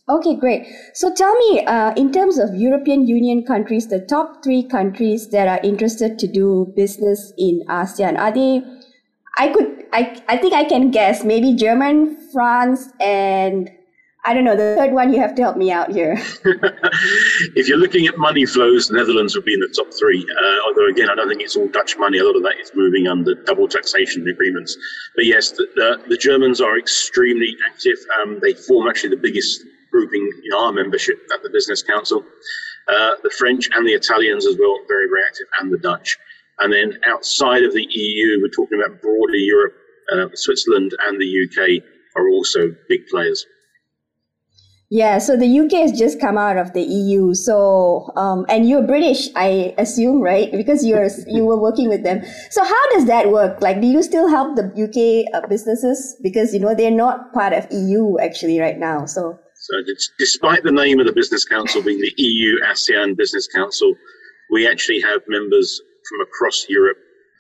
Okay, 0.10 0.36
great. 0.36 0.68
So 0.94 1.14
tell 1.14 1.34
me, 1.36 1.66
uh, 1.66 1.94
in 1.96 2.12
terms 2.12 2.38
of 2.38 2.54
European 2.56 3.08
Union 3.08 3.46
countries, 3.46 3.88
the 3.88 4.00
top 4.00 4.44
three 4.44 4.64
countries 4.64 5.30
that 5.30 5.48
are 5.48 5.60
interested 5.64 6.20
to 6.20 6.28
do 6.28 6.74
business 6.76 7.32
in 7.38 7.64
ASEAN, 7.70 8.20
are 8.20 8.34
they? 8.34 8.62
I 9.38 9.48
could, 9.50 9.86
I, 9.94 10.22
I 10.28 10.38
think 10.38 10.54
I 10.54 10.66
can 10.66 10.92
guess. 10.92 11.24
Maybe 11.24 11.56
German, 11.56 12.18
France, 12.32 12.90
and 13.00 13.70
I 14.24 14.36
don't 14.36 14.44
know. 14.44 14.56
The 14.56 14.76
third 14.78 14.94
one, 14.94 15.12
you 15.12 15.20
have 15.20 15.34
to 15.36 15.42
help 15.42 15.58
me 15.58 15.72
out 15.72 15.92
here. 15.92 16.14
if 17.56 17.68
you're 17.68 17.78
looking 17.78 18.06
at 18.06 18.18
money 18.20 18.46
flows, 18.46 18.88
the 18.88 18.96
Netherlands 18.96 19.36
would 19.36 19.46
be 19.46 19.54
in 19.54 19.60
the 19.60 19.74
top 19.76 19.92
three. 19.98 20.28
Uh, 20.40 20.68
although, 20.68 20.88
again, 20.88 21.10
I 21.10 21.16
don't 21.16 21.28
think 21.28 21.42
it's 21.42 21.56
all 21.56 21.68
Dutch 21.70 21.98
money. 21.98 22.20
A 22.20 22.24
lot 22.24 22.36
of 22.36 22.44
that 22.44 22.60
is 22.60 22.72
moving 22.76 23.08
under 23.08 23.34
double 23.34 23.68
taxation 23.68 24.28
agreements. 24.28 24.78
But 25.16 25.26
yes, 25.26 25.52
the, 25.52 25.68
the, 25.76 26.02
the 26.08 26.18
Germans 26.18 26.62
are 26.62 26.78
extremely 26.78 27.58
active. 27.68 27.98
Um, 28.22 28.40
they 28.42 28.54
form 28.54 28.88
actually 28.88 29.10
the 29.10 29.22
biggest 29.22 29.64
grouping 29.92 30.32
in 30.44 30.58
our 30.58 30.72
membership 30.72 31.18
at 31.34 31.42
the 31.42 31.50
Business 31.50 31.82
Council. 31.82 32.24
Uh, 32.88 33.12
the 33.24 33.32
French 33.32 33.70
and 33.74 33.88
the 33.88 33.94
Italians 33.94 34.46
as 34.46 34.56
well, 34.60 34.78
very, 34.88 35.08
very 35.08 35.22
active, 35.26 35.48
and 35.60 35.72
the 35.72 35.78
Dutch. 35.78 36.18
And 36.62 36.72
then 36.72 37.00
outside 37.08 37.64
of 37.64 37.74
the 37.74 37.88
EU, 37.90 38.40
we're 38.42 38.50
talking 38.50 38.80
about 38.80 39.02
broader 39.02 39.36
Europe, 39.36 39.74
uh, 40.14 40.28
Switzerland 40.36 40.92
and 41.06 41.20
the 41.20 41.26
UK 41.46 41.84
are 42.16 42.30
also 42.30 42.76
big 42.88 43.08
players. 43.08 43.46
Yeah, 44.94 45.20
so 45.20 45.38
the 45.38 45.48
UK 45.48 45.72
has 45.88 45.98
just 45.98 46.20
come 46.20 46.38
out 46.38 46.58
of 46.58 46.74
the 46.74 46.82
EU. 46.82 47.34
So, 47.34 48.12
um, 48.18 48.46
and 48.50 48.68
you're 48.68 48.86
British, 48.86 49.30
I 49.38 49.74
assume, 49.78 50.22
right? 50.22 50.52
Because 50.52 50.86
you're 50.86 51.08
you 51.28 51.46
were 51.46 51.58
working 51.58 51.88
with 51.88 52.04
them. 52.04 52.22
So, 52.50 52.62
how 52.62 52.90
does 52.92 53.06
that 53.06 53.32
work? 53.32 53.62
Like, 53.62 53.80
do 53.80 53.88
you 53.88 54.04
still 54.04 54.28
help 54.28 54.58
the 54.58 54.68
UK 54.68 55.34
uh, 55.34 55.48
businesses 55.48 56.18
because 56.22 56.54
you 56.54 56.60
know 56.60 56.76
they're 56.76 56.92
not 56.92 57.32
part 57.32 57.54
of 57.54 57.68
EU 57.72 58.20
actually 58.20 58.60
right 58.60 58.78
now? 58.78 59.06
So, 59.06 59.40
so 59.56 59.82
despite 60.20 60.64
the 60.64 60.74
name 60.74 61.00
of 61.00 61.08
the 61.08 61.14
Business 61.14 61.46
Council 61.46 61.82
being 61.82 62.02
the 62.02 62.14
EU 62.18 62.60
ASEAN 62.66 63.16
Business 63.16 63.48
Council, 63.48 63.96
we 64.50 64.68
actually 64.68 65.00
have 65.00 65.22
members 65.30 65.82
from 66.12 66.22
across 66.22 66.66
Europe. 66.70 66.98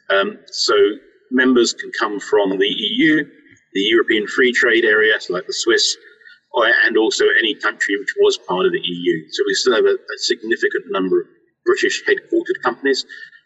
Um, 0.09 0.39
so 0.47 0.73
members 1.29 1.73
can 1.73 1.91
come 1.99 2.19
from 2.19 2.57
the 2.57 2.67
EU, 2.67 3.23
the 3.73 3.81
European 3.81 4.27
Free 4.27 4.51
Trade 4.51 4.85
Area, 4.85 5.19
so 5.19 5.33
like 5.33 5.47
the 5.47 5.53
Swiss, 5.53 5.97
and 6.85 6.97
also 6.97 7.25
any 7.39 7.55
country 7.55 7.97
which 7.97 8.13
was 8.19 8.37
part 8.37 8.65
of 8.65 8.71
the 8.71 8.81
EU. 8.81 9.31
So 9.31 9.43
we 9.45 9.53
still 9.53 9.75
have 9.75 9.85
a, 9.85 9.95
a 9.95 10.17
significant 10.17 10.85
number 10.89 11.21
of 11.21 11.27
British 11.65 12.03
headquartered 12.03 12.61
companies, 12.63 13.05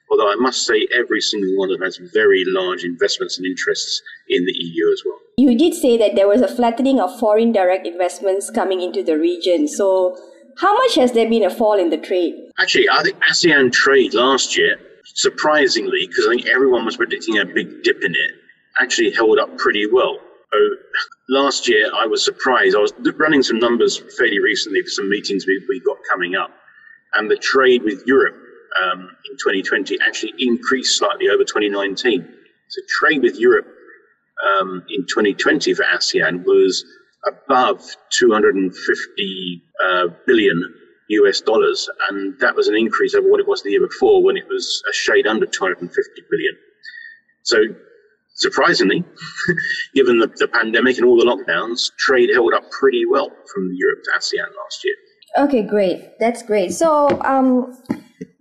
although 0.09 0.31
I 0.31 0.35
must 0.35 0.65
say 0.65 0.87
every 0.95 1.21
single 1.21 1.57
one 1.57 1.69
of 1.71 1.79
them 1.79 1.85
has 1.85 1.97
very 2.13 2.43
large 2.47 2.83
investments 2.83 3.37
and 3.37 3.45
interests 3.45 4.01
in 4.29 4.45
the 4.45 4.53
EU 4.53 4.91
as 4.91 5.03
well. 5.05 5.19
You 5.37 5.57
did 5.57 5.73
say 5.73 5.97
that 5.97 6.15
there 6.15 6.27
was 6.27 6.41
a 6.41 6.47
flattening 6.47 6.99
of 6.99 7.17
foreign 7.19 7.51
direct 7.51 7.85
investments 7.85 8.49
coming 8.49 8.81
into 8.81 9.03
the 9.03 9.17
region. 9.17 9.67
So 9.67 10.17
how 10.57 10.73
much 10.73 10.95
has 10.95 11.11
there 11.11 11.29
been 11.29 11.43
a 11.43 11.49
fall 11.49 11.77
in 11.77 11.89
the 11.89 11.97
trade? 11.97 12.33
Actually, 12.57 12.89
I 12.89 13.03
think 13.03 13.17
ASEAN 13.29 13.71
trade 13.71 14.13
last 14.13 14.57
year, 14.57 14.79
surprisingly, 15.13 16.07
because 16.07 16.25
I 16.27 16.29
think 16.29 16.47
everyone 16.47 16.85
was 16.85 16.97
predicting 16.97 17.37
a 17.39 17.45
big 17.45 17.83
dip 17.83 18.03
in 18.03 18.13
it, 18.13 18.31
actually 18.79 19.11
held 19.11 19.39
up 19.39 19.57
pretty 19.57 19.87
well. 19.91 20.19
So 20.51 20.59
last 21.29 21.67
year, 21.67 21.89
I 21.93 22.05
was 22.05 22.23
surprised. 22.23 22.75
I 22.75 22.79
was 22.79 22.93
running 23.17 23.43
some 23.43 23.59
numbers 23.59 24.01
fairly 24.17 24.39
recently 24.39 24.81
for 24.81 24.89
some 24.89 25.09
meetings 25.09 25.45
we, 25.47 25.63
we 25.67 25.79
got 25.81 25.97
coming 26.09 26.35
up, 26.35 26.51
and 27.13 27.29
the 27.29 27.37
trade 27.37 27.83
with 27.83 28.03
Europe 28.05 28.35
um, 28.81 29.09
in 29.29 29.37
2020 29.37 29.97
actually 30.05 30.33
increased 30.39 30.97
slightly 30.97 31.29
over 31.29 31.43
2019. 31.43 32.27
So 32.67 32.81
trade 32.99 33.21
with 33.21 33.37
Europe 33.39 33.67
um, 34.45 34.83
in 34.89 35.03
2020 35.03 35.73
for 35.73 35.83
ASEAN 35.83 36.43
was 36.45 36.85
above 37.27 37.83
250 38.11 39.63
uh, 39.83 40.07
billion 40.25 40.75
US 41.09 41.41
dollars, 41.41 41.89
and 42.09 42.39
that 42.39 42.55
was 42.55 42.67
an 42.67 42.75
increase 42.75 43.13
over 43.15 43.29
what 43.29 43.39
it 43.39 43.47
was 43.47 43.63
the 43.63 43.71
year 43.71 43.85
before 43.85 44.23
when 44.23 44.37
it 44.37 44.47
was 44.47 44.81
a 44.89 44.93
shade 44.93 45.27
under 45.27 45.45
250 45.45 46.21
billion. 46.29 46.55
So, 47.43 47.57
surprisingly, 48.35 49.03
given 49.93 50.19
the, 50.19 50.27
the 50.37 50.47
pandemic 50.47 50.97
and 50.97 51.05
all 51.05 51.17
the 51.17 51.25
lockdowns, 51.25 51.91
trade 51.97 52.29
held 52.33 52.53
up 52.53 52.69
pretty 52.71 53.05
well 53.05 53.29
from 53.53 53.69
Europe 53.75 53.99
to 54.05 54.11
ASEAN 54.17 54.47
last 54.63 54.83
year. 54.83 54.95
Okay, 55.37 55.61
great. 55.61 56.17
That's 56.19 56.41
great. 56.41 56.71
So, 56.71 57.09
um, 57.21 57.77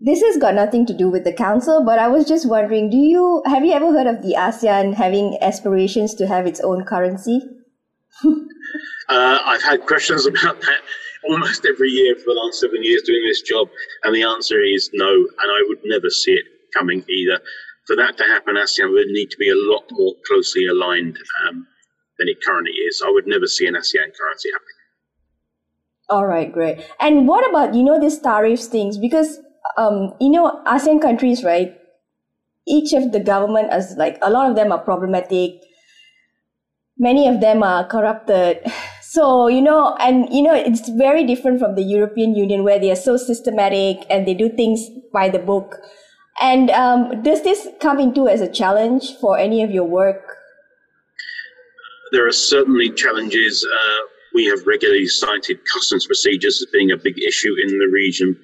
this 0.01 0.23
has 0.23 0.37
got 0.37 0.55
nothing 0.55 0.85
to 0.87 0.95
do 0.95 1.09
with 1.09 1.25
the 1.25 1.33
council, 1.33 1.83
but 1.85 1.99
I 1.99 2.09
was 2.09 2.29
just 2.29 2.47
wondering, 2.47 2.91
do 2.91 2.97
you 2.97 3.43
have 3.47 3.65
you 3.65 3.73
ever 3.73 3.93
heard 3.93 4.07
of 4.07 4.23
the 4.23 4.35
ASEAN 4.39 4.95
having 4.95 5.39
aspirations 5.41 6.15
to 6.17 6.27
have 6.27 6.47
its 6.47 6.61
own 6.61 6.85
currency? 6.85 7.41
uh, 8.25 9.39
I've 9.45 9.63
had 9.63 9.87
questions 9.87 10.27
about 10.33 10.61
that 10.61 10.81
almost 11.29 11.67
every 11.67 11.91
year 11.91 12.15
for 12.17 12.27
the 12.27 12.41
last 12.41 12.61
seven 12.61 12.83
years 12.83 13.03
doing 13.03 13.23
this 13.27 13.43
job, 13.43 13.69
and 14.03 14.15
the 14.15 14.23
answer 14.23 14.61
is 14.61 14.91
no, 14.93 15.11
and 15.13 15.51
I 15.51 15.65
would 15.69 15.81
never 15.85 16.11
see 16.11 16.33
it 16.33 16.45
coming 16.77 17.05
either. 17.09 17.41
For 17.87 17.97
that 17.97 18.17
to 18.19 18.25
happen, 18.25 18.57
ASEAN 18.57 18.93
would 18.93 19.09
need 19.09 19.31
to 19.31 19.37
be 19.37 19.51
a 19.51 19.57
lot 19.57 19.85
more 19.93 20.15
closely 20.27 20.67
aligned 20.67 21.19
um, 21.47 21.67
than 22.19 22.29
it 22.29 22.39
currently 22.45 22.73
is. 22.73 23.03
I 23.05 23.11
would 23.11 23.27
never 23.27 23.47
see 23.47 23.67
an 23.67 23.75
ASEAN 23.75 24.11
currency 24.17 24.49
happening. 24.53 24.75
All 26.11 26.27
right, 26.27 26.51
great. 26.53 26.85
And 27.01 27.27
what 27.27 27.49
about 27.49 27.75
you 27.75 27.83
know 27.83 28.01
these 28.01 28.19
tariffs 28.19 28.67
things? 28.67 28.99
Because 28.99 29.39
um, 29.77 30.15
you 30.21 30.31
know 30.31 30.63
ASEAN 30.67 31.01
countries, 31.01 31.45
right? 31.45 31.77
Each 32.67 32.93
of 32.95 33.13
the 33.13 33.21
government 33.21 33.71
as 33.71 33.95
like 33.99 34.19
a 34.23 34.31
lot 34.31 34.49
of 34.49 34.57
them 34.57 34.73
are 34.73 34.79
problematic. 34.79 35.61
Many 36.99 37.29
of 37.29 37.41
them 37.41 37.63
are 37.63 37.87
corrupted. 37.87 38.61
So, 39.15 39.47
you 39.47 39.63
know, 39.63 39.95
and, 40.01 40.27
you 40.35 40.43
know, 40.43 40.55
it's 40.55 40.89
very 40.89 41.25
different 41.25 41.61
from 41.61 41.77
the 41.77 41.85
European 41.85 42.35
Union 42.35 42.65
where 42.65 42.81
they 42.81 42.91
are 42.91 42.97
so 42.97 43.17
systematic 43.17 44.05
and 44.11 44.27
they 44.27 44.35
do 44.35 44.49
things 44.49 44.91
by 45.13 45.29
the 45.29 45.39
book. 45.39 45.77
And 46.41 46.69
um, 46.71 47.23
does 47.23 47.45
this 47.45 47.69
come 47.81 48.01
into 48.01 48.27
as 48.27 48.41
a 48.41 48.51
challenge 48.51 49.15
for 49.21 49.39
any 49.39 49.63
of 49.63 49.71
your 49.71 49.85
work? 49.85 50.39
There 52.11 52.27
are 52.27 52.33
certainly 52.33 52.91
challenges. 52.91 53.65
Uh, 53.65 54.01
we 54.35 54.47
have 54.47 54.67
regularly 54.67 55.07
cited 55.07 55.61
customs 55.73 56.07
procedures 56.07 56.61
as 56.61 56.73
being 56.73 56.91
a 56.91 56.97
big 56.97 57.17
issue 57.23 57.55
in 57.63 57.79
the 57.79 57.91
region. 57.93 58.37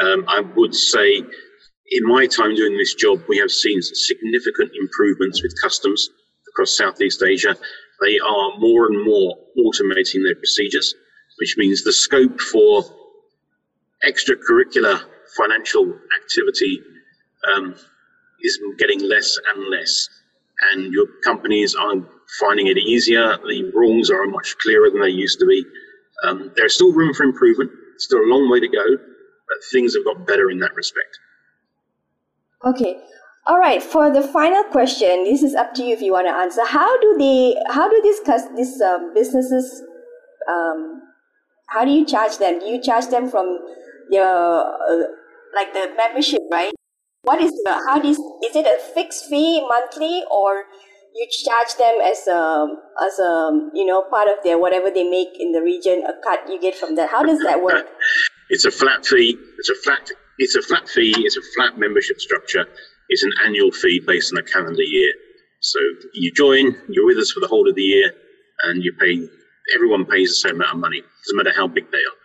Um, 0.00 0.24
I 0.26 0.40
would 0.56 0.74
say, 0.74 1.18
in 1.18 2.02
my 2.08 2.26
time 2.26 2.56
doing 2.56 2.76
this 2.76 2.94
job, 2.94 3.22
we 3.28 3.38
have 3.38 3.52
seen 3.52 3.80
significant 3.82 4.72
improvements 4.80 5.44
with 5.44 5.54
customs 5.62 6.10
across 6.48 6.76
Southeast 6.76 7.22
Asia 7.22 7.56
they 8.02 8.18
are 8.18 8.58
more 8.58 8.86
and 8.86 9.04
more 9.04 9.36
automating 9.58 10.24
their 10.24 10.34
procedures, 10.34 10.94
which 11.38 11.56
means 11.56 11.84
the 11.84 11.92
scope 11.92 12.40
for 12.40 12.84
extracurricular 14.04 15.00
financial 15.36 15.94
activity 16.20 16.80
um, 17.54 17.74
is 18.40 18.58
getting 18.78 19.00
less 19.08 19.38
and 19.54 19.68
less. 19.68 20.08
And 20.72 20.92
your 20.92 21.06
companies 21.24 21.74
are 21.74 21.94
finding 22.40 22.68
it 22.68 22.78
easier. 22.78 23.36
The 23.38 23.70
rules 23.74 24.10
are 24.10 24.26
much 24.26 24.56
clearer 24.62 24.90
than 24.90 25.00
they 25.00 25.08
used 25.08 25.38
to 25.40 25.46
be. 25.46 25.64
Um, 26.24 26.52
there's 26.56 26.74
still 26.74 26.92
room 26.92 27.12
for 27.14 27.24
improvement, 27.24 27.70
still 27.98 28.20
a 28.20 28.28
long 28.28 28.48
way 28.50 28.60
to 28.60 28.68
go, 28.68 28.84
but 28.96 29.64
things 29.72 29.94
have 29.94 30.04
got 30.04 30.26
better 30.26 30.50
in 30.50 30.58
that 30.60 30.74
respect. 30.74 31.18
Okay. 32.64 32.96
All 33.44 33.58
right, 33.58 33.82
for 33.82 34.08
the 34.08 34.22
final 34.22 34.62
question, 34.62 35.24
this 35.24 35.42
is 35.42 35.56
up 35.56 35.74
to 35.74 35.82
you 35.82 35.92
if 35.92 36.00
you 36.00 36.12
want 36.12 36.28
to 36.28 36.32
answer. 36.32 36.64
How 36.64 37.00
do 37.00 37.16
they? 37.18 37.56
How 37.70 37.90
do 37.90 38.00
these 38.00 38.20
these 38.54 38.80
um, 38.80 39.12
businesses? 39.14 39.82
Um, 40.48 41.02
how 41.68 41.84
do 41.84 41.90
you 41.90 42.06
charge 42.06 42.38
them? 42.38 42.60
Do 42.60 42.66
you 42.66 42.80
charge 42.80 43.08
them 43.08 43.28
from 43.28 43.58
your 44.10 44.24
uh, 44.24 45.02
like 45.56 45.72
the 45.72 45.92
membership, 45.96 46.42
right? 46.52 46.72
What 47.22 47.40
is 47.40 47.50
the 47.64 47.72
how 47.88 47.98
is 48.00 48.16
is 48.46 48.54
it 48.54 48.64
a 48.64 48.78
fixed 48.94 49.26
fee 49.26 49.60
monthly 49.66 50.22
or 50.30 50.62
you 51.16 51.26
charge 51.44 51.74
them 51.78 51.98
as 52.00 52.28
a 52.28 52.68
as 53.04 53.18
a 53.18 53.70
you 53.74 53.84
know 53.84 54.02
part 54.02 54.28
of 54.28 54.38
their 54.44 54.56
whatever 54.56 54.88
they 54.88 55.02
make 55.02 55.34
in 55.40 55.50
the 55.50 55.62
region 55.62 56.04
a 56.06 56.12
cut 56.22 56.48
you 56.48 56.60
get 56.60 56.76
from 56.76 56.94
that? 56.94 57.10
How 57.10 57.24
does 57.24 57.40
that 57.40 57.60
work? 57.60 57.88
it's 58.50 58.64
a 58.64 58.70
flat 58.70 59.04
fee. 59.04 59.36
It's 59.58 59.68
a 59.68 59.74
flat. 59.82 60.12
It's 60.38 60.54
a 60.54 60.62
flat 60.62 60.88
fee. 60.88 61.12
It's 61.18 61.36
a 61.36 61.42
flat 61.56 61.76
membership 61.76 62.20
structure 62.20 62.66
it's 63.08 63.22
an 63.22 63.32
annual 63.44 63.70
fee 63.70 64.00
based 64.06 64.32
on 64.32 64.38
a 64.38 64.42
calendar 64.42 64.82
year. 64.82 65.12
So 65.60 65.78
you 66.14 66.32
join, 66.32 66.76
you're 66.88 67.06
with 67.06 67.18
us 67.18 67.30
for 67.30 67.40
the 67.40 67.46
whole 67.46 67.68
of 67.68 67.74
the 67.74 67.82
year, 67.82 68.12
and 68.64 68.82
you 68.82 68.92
pay. 68.92 69.28
Everyone 69.74 70.04
pays 70.04 70.30
the 70.30 70.34
same 70.34 70.56
amount 70.56 70.74
of 70.74 70.80
money. 70.80 71.00
Doesn't 71.00 71.36
matter 71.36 71.52
how 71.56 71.68
big 71.68 71.90
they 71.92 71.98
are. 71.98 72.18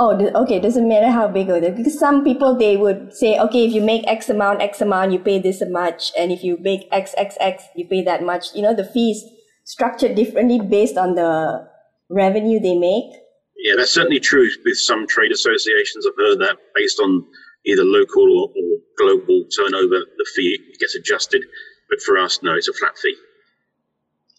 Oh, 0.00 0.42
okay. 0.42 0.60
Doesn't 0.60 0.88
matter 0.88 1.10
how 1.10 1.28
big 1.28 1.48
it 1.48 1.64
is 1.64 1.76
because 1.76 1.98
some 1.98 2.22
people 2.22 2.56
they 2.56 2.76
would 2.76 3.12
say, 3.12 3.38
okay, 3.38 3.66
if 3.66 3.72
you 3.72 3.82
make 3.82 4.06
X 4.06 4.30
amount, 4.30 4.62
X 4.62 4.80
amount, 4.80 5.12
you 5.12 5.18
pay 5.18 5.40
this 5.40 5.62
much, 5.68 6.12
and 6.16 6.30
if 6.30 6.42
you 6.42 6.56
make 6.60 6.86
X 6.92 7.14
X 7.16 7.36
X, 7.40 7.64
you 7.74 7.84
pay 7.86 8.02
that 8.04 8.22
much. 8.22 8.54
You 8.54 8.62
know, 8.62 8.74
the 8.74 8.84
fees 8.84 9.24
structured 9.64 10.14
differently 10.14 10.60
based 10.60 10.96
on 10.96 11.14
the 11.14 11.68
revenue 12.08 12.60
they 12.60 12.76
make. 12.76 13.12
Yeah, 13.58 13.74
that's 13.76 13.92
certainly 13.92 14.20
true 14.20 14.48
with 14.64 14.78
some 14.78 15.06
trade 15.08 15.32
associations. 15.32 16.06
I've 16.06 16.16
heard 16.16 16.38
that 16.38 16.56
based 16.74 17.00
on 17.00 17.24
either 17.66 17.84
local 17.84 18.22
or, 18.22 18.48
or 18.48 18.78
global 18.96 19.44
turnover, 19.56 20.04
the 20.16 20.26
fee 20.34 20.58
gets 20.78 20.94
adjusted. 20.94 21.44
But 21.90 22.00
for 22.02 22.18
us, 22.18 22.40
no, 22.42 22.54
it's 22.54 22.68
a 22.68 22.72
flat 22.72 22.96
fee. 22.98 23.16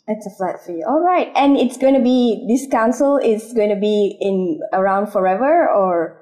It's 0.08 0.25
a 0.25 0.32
flat 0.32 0.63
fee. 0.65 0.84
All 0.84 1.01
right. 1.01 1.32
And 1.36 1.55
it's 1.58 1.77
going 1.77 1.93
to 1.93 1.99
be, 1.99 2.45
this 2.47 2.67
council 2.71 3.17
is 3.17 3.53
going 3.53 3.69
to 3.69 3.75
be 3.75 4.17
in 4.19 4.60
around 4.73 5.12
forever 5.12 5.69
or? 5.69 6.17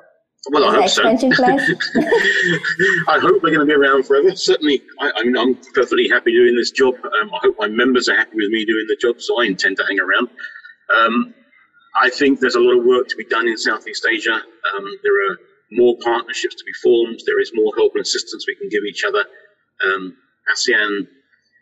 Well, 0.49 0.65
I 0.65 0.75
hope 0.75 0.83
expansion 0.83 1.33
so. 1.33 1.43
I 3.07 3.19
hope 3.19 3.41
we're 3.43 3.55
going 3.55 3.59
to 3.59 3.65
be 3.65 3.73
around 3.73 4.05
forever. 4.05 4.35
Certainly, 4.35 4.81
I, 4.99 5.11
I 5.15 5.23
mean, 5.23 5.37
I'm 5.37 5.55
perfectly 5.73 6.07
happy 6.07 6.31
doing 6.31 6.55
this 6.55 6.71
job. 6.71 6.95
Um, 6.95 7.33
I 7.33 7.39
hope 7.43 7.55
my 7.59 7.67
members 7.67 8.07
are 8.07 8.15
happy 8.15 8.35
with 8.35 8.49
me 8.49 8.65
doing 8.65 8.85
the 8.87 8.97
job, 9.01 9.21
so 9.21 9.41
I 9.41 9.45
intend 9.45 9.77
to 9.77 9.83
hang 9.83 9.99
around. 9.99 10.29
Um, 10.95 11.33
I 11.99 12.09
think 12.09 12.39
there's 12.39 12.55
a 12.55 12.59
lot 12.59 12.77
of 12.77 12.85
work 12.85 13.07
to 13.07 13.15
be 13.15 13.25
done 13.25 13.47
in 13.47 13.57
Southeast 13.57 14.05
Asia. 14.09 14.33
Um, 14.33 14.85
there 15.03 15.31
are 15.31 15.37
more 15.71 15.95
partnerships 16.03 16.55
to 16.55 16.63
be 16.63 16.73
formed. 16.83 17.19
There 17.25 17.41
is 17.41 17.51
more 17.53 17.73
help 17.75 17.93
and 17.95 18.01
assistance 18.01 18.45
we 18.47 18.55
can 18.55 18.69
give 18.69 18.83
each 18.83 19.03
other. 19.03 19.25
Um, 19.83 20.15
ASEAN 20.53 21.07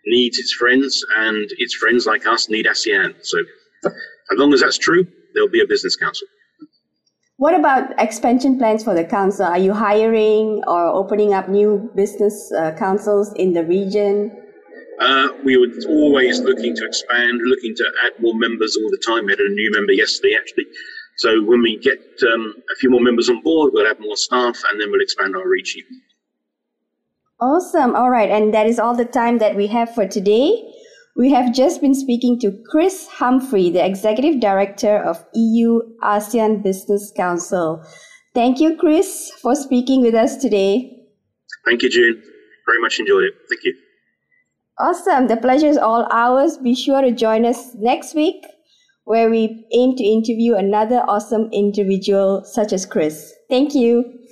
needs 0.06 0.38
its 0.38 0.54
friends, 0.54 1.04
and 1.18 1.48
its 1.58 1.74
friends 1.74 2.06
like 2.06 2.28
us 2.28 2.50
need 2.50 2.65
ASEAN. 2.65 3.15
So, 3.22 3.39
as 3.86 4.38
long 4.38 4.54
as 4.54 4.62
that's 4.62 4.78
true, 4.78 5.08
there'll 5.34 5.50
be 5.50 5.62
a 5.62 5.68
business 5.68 5.96
council. 5.96 6.28
What 7.38 7.54
about 7.54 8.00
expansion 8.00 8.58
plans 8.58 8.84
for 8.84 8.94
the 8.94 9.04
council? 9.04 9.46
Are 9.46 9.58
you 9.58 9.74
hiring 9.74 10.63
or 10.68 10.86
opening 10.86 11.34
up 11.34 11.50
new 11.50 11.91
business 11.94 12.52
uh, 12.54 12.72
councils 12.78 13.34
in 13.34 13.52
the 13.52 13.65
region? 13.65 14.32
Uh, 15.02 15.28
we 15.44 15.58
were 15.58 15.68
always 15.89 16.39
looking 16.39 16.74
to 16.76 16.86
expand, 16.86 17.41
looking 17.44 17.76
to 17.76 17.86
add 18.06 18.13
more 18.22 18.34
members 18.36 18.78
all 18.78 18.89
the 18.89 19.02
time. 19.06 19.26
We 19.26 19.34
had 19.34 19.39
a 19.39 19.50
new 19.50 19.70
member 19.72 19.91
yesterday, 19.91 20.36
actually. 20.39 20.65
So 21.17 21.41
when 21.43 21.62
we 21.62 21.78
get 21.78 21.99
um, 22.34 22.54
a 22.71 22.75
few 22.80 22.89
more 22.89 23.01
members 23.01 23.30
on 23.30 23.41
board, 23.41 23.71
we'll 23.73 23.88
have 23.88 23.99
more 23.99 24.17
staff 24.17 24.62
and 24.69 24.80
then 24.80 24.91
we'll 24.91 25.01
expand 25.01 25.36
our 25.36 25.47
reach 25.47 25.78
even. 25.78 26.01
Awesome. 27.39 27.95
All 27.95 28.10
right. 28.10 28.30
And 28.30 28.54
that 28.54 28.67
is 28.67 28.80
all 28.80 28.95
the 28.95 29.06
time 29.06 29.38
that 29.39 29.56
we 29.56 29.67
have 29.67 29.93
for 29.93 30.08
today. 30.08 30.71
We 31.15 31.32
have 31.32 31.54
just 31.54 31.80
been 31.80 31.95
speaking 31.95 32.39
to 32.41 32.51
Chris 32.69 33.08
Humphrey, 33.08 33.69
the 33.69 33.86
Executive 33.86 34.41
Director 34.41 34.97
of 34.97 35.23
EU 35.34 35.80
ASEAN 36.04 36.62
Business 36.62 37.13
Council. 37.15 37.82
Thank 38.34 38.60
you, 38.60 38.75
Chris, 38.75 39.32
for 39.41 39.56
speaking 39.56 40.01
with 40.01 40.13
us 40.13 40.36
today. 40.36 40.91
Thank 41.63 41.84
you, 41.84 41.89
June. 41.89 42.21
Very 42.65 42.82
much 42.82 42.99
enjoyed 42.99 43.23
it. 43.23 43.34
Thank 43.49 43.63
you. 43.63 43.73
Awesome. 44.78 45.28
The 45.28 45.38
pleasure 45.38 45.67
is 45.67 45.78
all 45.78 46.06
ours. 46.12 46.58
Be 46.58 46.75
sure 46.75 47.01
to 47.01 47.12
join 47.12 47.45
us 47.45 47.73
next 47.75 48.13
week 48.13 48.43
where 49.06 49.30
we 49.30 49.65
aim 49.72 49.96
to 49.96 50.04
interview 50.04 50.56
another 50.56 51.04
awesome 51.08 51.50
individual 51.52 52.44
such 52.44 52.74
as 52.74 52.86
Chris. 52.86 53.34
Thank 53.50 53.74
you. 53.74 54.24